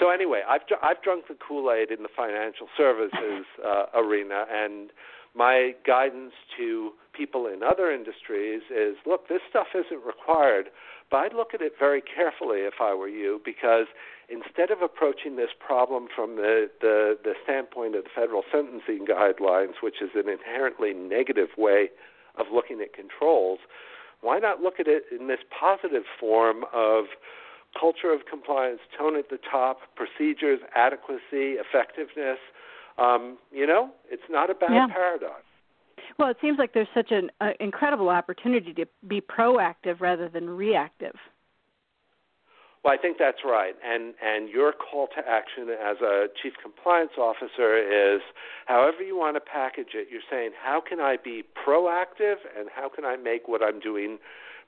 [0.00, 4.90] So anyway, I've I've drunk the Kool Aid in the financial services uh, arena, and
[5.34, 10.66] my guidance to people in other industries is: look, this stuff isn't required,
[11.10, 13.86] but I'd look at it very carefully if I were you, because
[14.28, 19.74] instead of approaching this problem from the, the, the standpoint of the federal sentencing guidelines,
[19.82, 21.90] which is an inherently negative way
[22.38, 23.58] of looking at controls,
[24.22, 27.04] why not look at it in this positive form of
[27.78, 32.38] culture of compliance, tone at the top, procedures, adequacy, effectiveness?
[32.98, 34.86] Um, you know, it's not a bad yeah.
[34.92, 35.42] paradigm.
[36.18, 40.48] Well, it seems like there's such an uh, incredible opportunity to be proactive rather than
[40.48, 41.14] reactive.
[42.84, 47.12] Well, I think that's right, and and your call to action as a chief compliance
[47.16, 48.20] officer is,
[48.66, 50.08] however you want to package it.
[50.10, 54.18] You're saying, how can I be proactive, and how can I make what I'm doing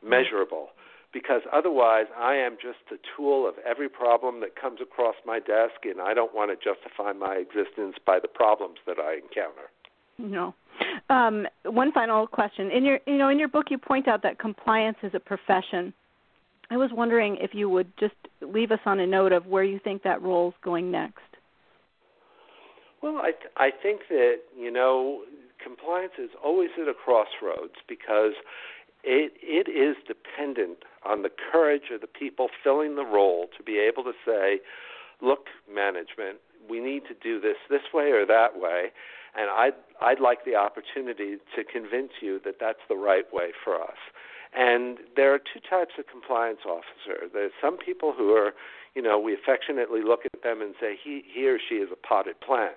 [0.01, 0.69] measurable?
[1.15, 5.85] Because otherwise, I am just a tool of every problem that comes across my desk,
[5.85, 9.71] and I don't want to justify my existence by the problems that I encounter.
[10.19, 10.55] No.
[11.09, 12.71] Um, one final question.
[12.71, 15.95] In your, you know, in your book, you point out that compliance is a profession.
[16.71, 19.79] I was wondering if you would just leave us on a note of where you
[19.79, 21.21] think that role is going next.
[23.03, 25.23] Well, I th- I think that you know
[25.63, 28.33] compliance is always at a crossroads because
[29.05, 33.79] it it is dependent on the courage of the people filling the role to be
[33.79, 34.61] able to say,
[35.21, 36.39] look, management,
[36.69, 38.93] we need to do this this way or that way,
[39.37, 43.81] and I'd I'd like the opportunity to convince you that that's the right way for
[43.81, 44.01] us.
[44.57, 47.27] And there are two types of compliance officer.
[47.33, 48.55] There's some people who are,
[48.95, 51.97] you know, we affectionately look at them and say he he or she is a
[51.97, 52.77] potted plant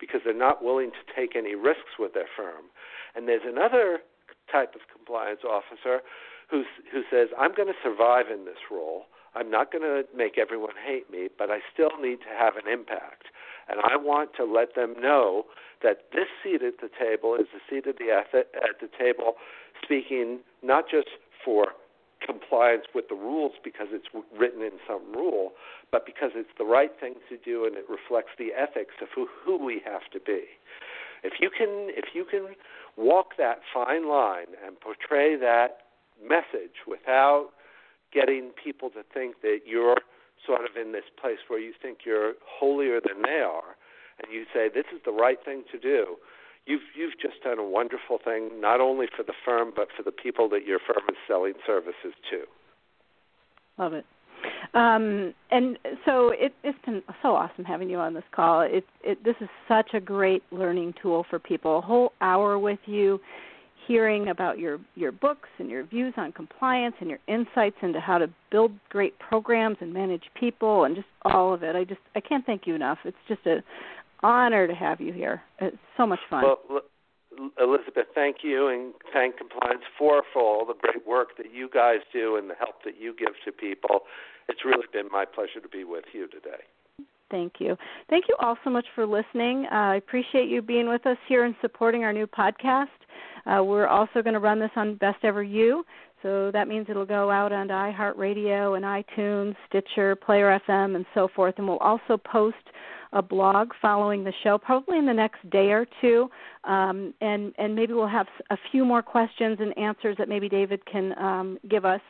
[0.00, 2.66] because they're not willing to take any risks with their firm.
[3.14, 4.00] And there's another
[4.52, 6.04] type of compliance officer
[6.50, 9.08] who who says I'm going to survive in this role.
[9.34, 12.70] I'm not going to make everyone hate me, but I still need to have an
[12.70, 13.32] impact.
[13.66, 15.44] And I want to let them know
[15.82, 19.34] that this seat at the table is the seat at the at the table
[19.82, 21.08] speaking not just
[21.44, 21.68] for
[22.24, 24.06] compliance with the rules because it's
[24.38, 25.52] written in some rule,
[25.90, 29.26] but because it's the right thing to do and it reflects the ethics of who,
[29.44, 30.44] who we have to be.
[31.22, 32.54] If you can, if you can
[32.96, 35.78] walk that fine line and portray that
[36.20, 37.50] message without
[38.12, 39.98] getting people to think that you're
[40.46, 43.76] sort of in this place where you think you're holier than they are,
[44.22, 46.16] and you say this is the right thing to do,
[46.66, 50.12] you've you've just done a wonderful thing, not only for the firm but for the
[50.12, 52.44] people that your firm is selling services to.
[53.78, 54.04] Love it.
[54.74, 58.62] Um, and so it, it's been so awesome having you on this call.
[58.62, 61.78] It, it, this is such a great learning tool for people.
[61.78, 63.20] A whole hour with you,
[63.86, 68.16] hearing about your your books and your views on compliance and your insights into how
[68.18, 71.76] to build great programs and manage people and just all of it.
[71.76, 72.98] I just I can't thank you enough.
[73.04, 73.62] It's just an
[74.22, 75.42] honor to have you here.
[75.60, 76.44] It's so much fun.
[76.44, 76.82] Well,
[77.58, 81.98] Elizabeth, thank you, and thank Compliance 4 for all the great work that you guys
[82.12, 84.00] do and the help that you give to people.
[84.48, 86.64] It's really been my pleasure to be with you today.
[87.30, 87.76] Thank you.
[88.10, 89.66] Thank you all so much for listening.
[89.72, 92.88] Uh, I appreciate you being with us here and supporting our new podcast.
[93.46, 95.84] Uh, we're also going to run this on Best Ever You,
[96.22, 101.28] so that means it'll go out on iHeartRadio and iTunes, Stitcher, Player FM, and so
[101.34, 101.54] forth.
[101.58, 102.56] And we'll also post
[103.12, 106.28] a blog following the show, probably in the next day or two,
[106.64, 110.84] um, and and maybe we'll have a few more questions and answers that maybe David
[110.86, 112.00] can um, give us.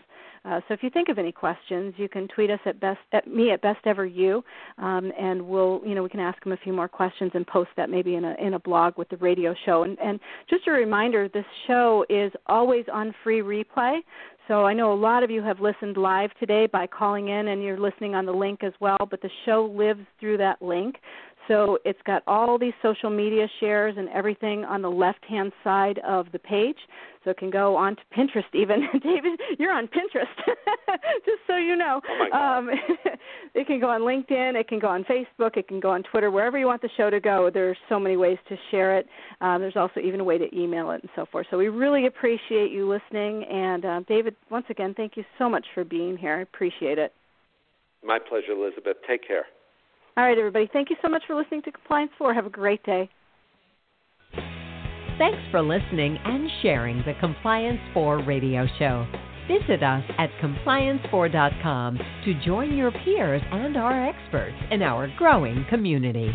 [0.45, 3.29] Uh, so if you think of any questions, you can tweet us at best at
[3.29, 4.43] me at best ever you,
[4.79, 7.71] um, and we'll you know we can ask him a few more questions and post
[7.77, 9.85] that maybe in a in a blog with the radio show.
[9.85, 10.19] And and
[10.51, 14.01] just a reminder, this show is always on free replay.
[14.49, 17.63] So I know a lot of you have listened live today by calling in and
[17.63, 20.97] you're listening on the link as well, but the show lives through that link.
[21.49, 25.99] So it's got all these social media shares and everything on the left hand side
[26.07, 26.77] of the page.
[27.25, 28.89] So it can go on to Pinterest even.
[29.03, 30.27] David, you're on Pinterest,
[31.25, 32.01] just so you know.
[32.33, 32.71] Oh um,
[33.55, 36.31] it can go on LinkedIn, it can go on Facebook, it can go on Twitter,
[36.31, 37.51] wherever you want the show to go.
[37.53, 39.07] There's so many ways to share it.
[39.41, 41.47] Um, there's also even a way to email it and so forth.
[41.51, 43.45] So we really appreciate you listening.
[43.45, 46.37] And uh, David, once again, thank you so much for being here.
[46.37, 47.13] I appreciate it.
[48.05, 48.97] My pleasure, Elizabeth.
[49.09, 49.45] Take care.
[50.17, 50.69] All right, everybody.
[50.73, 52.35] Thank you so much for listening to Compliance 4.
[52.35, 53.09] Have a great day.
[55.19, 59.07] Thanks for listening and sharing the Compliance 4 radio show.
[59.49, 66.35] Visit us at compliance4.com to join your peers and our experts in our growing community.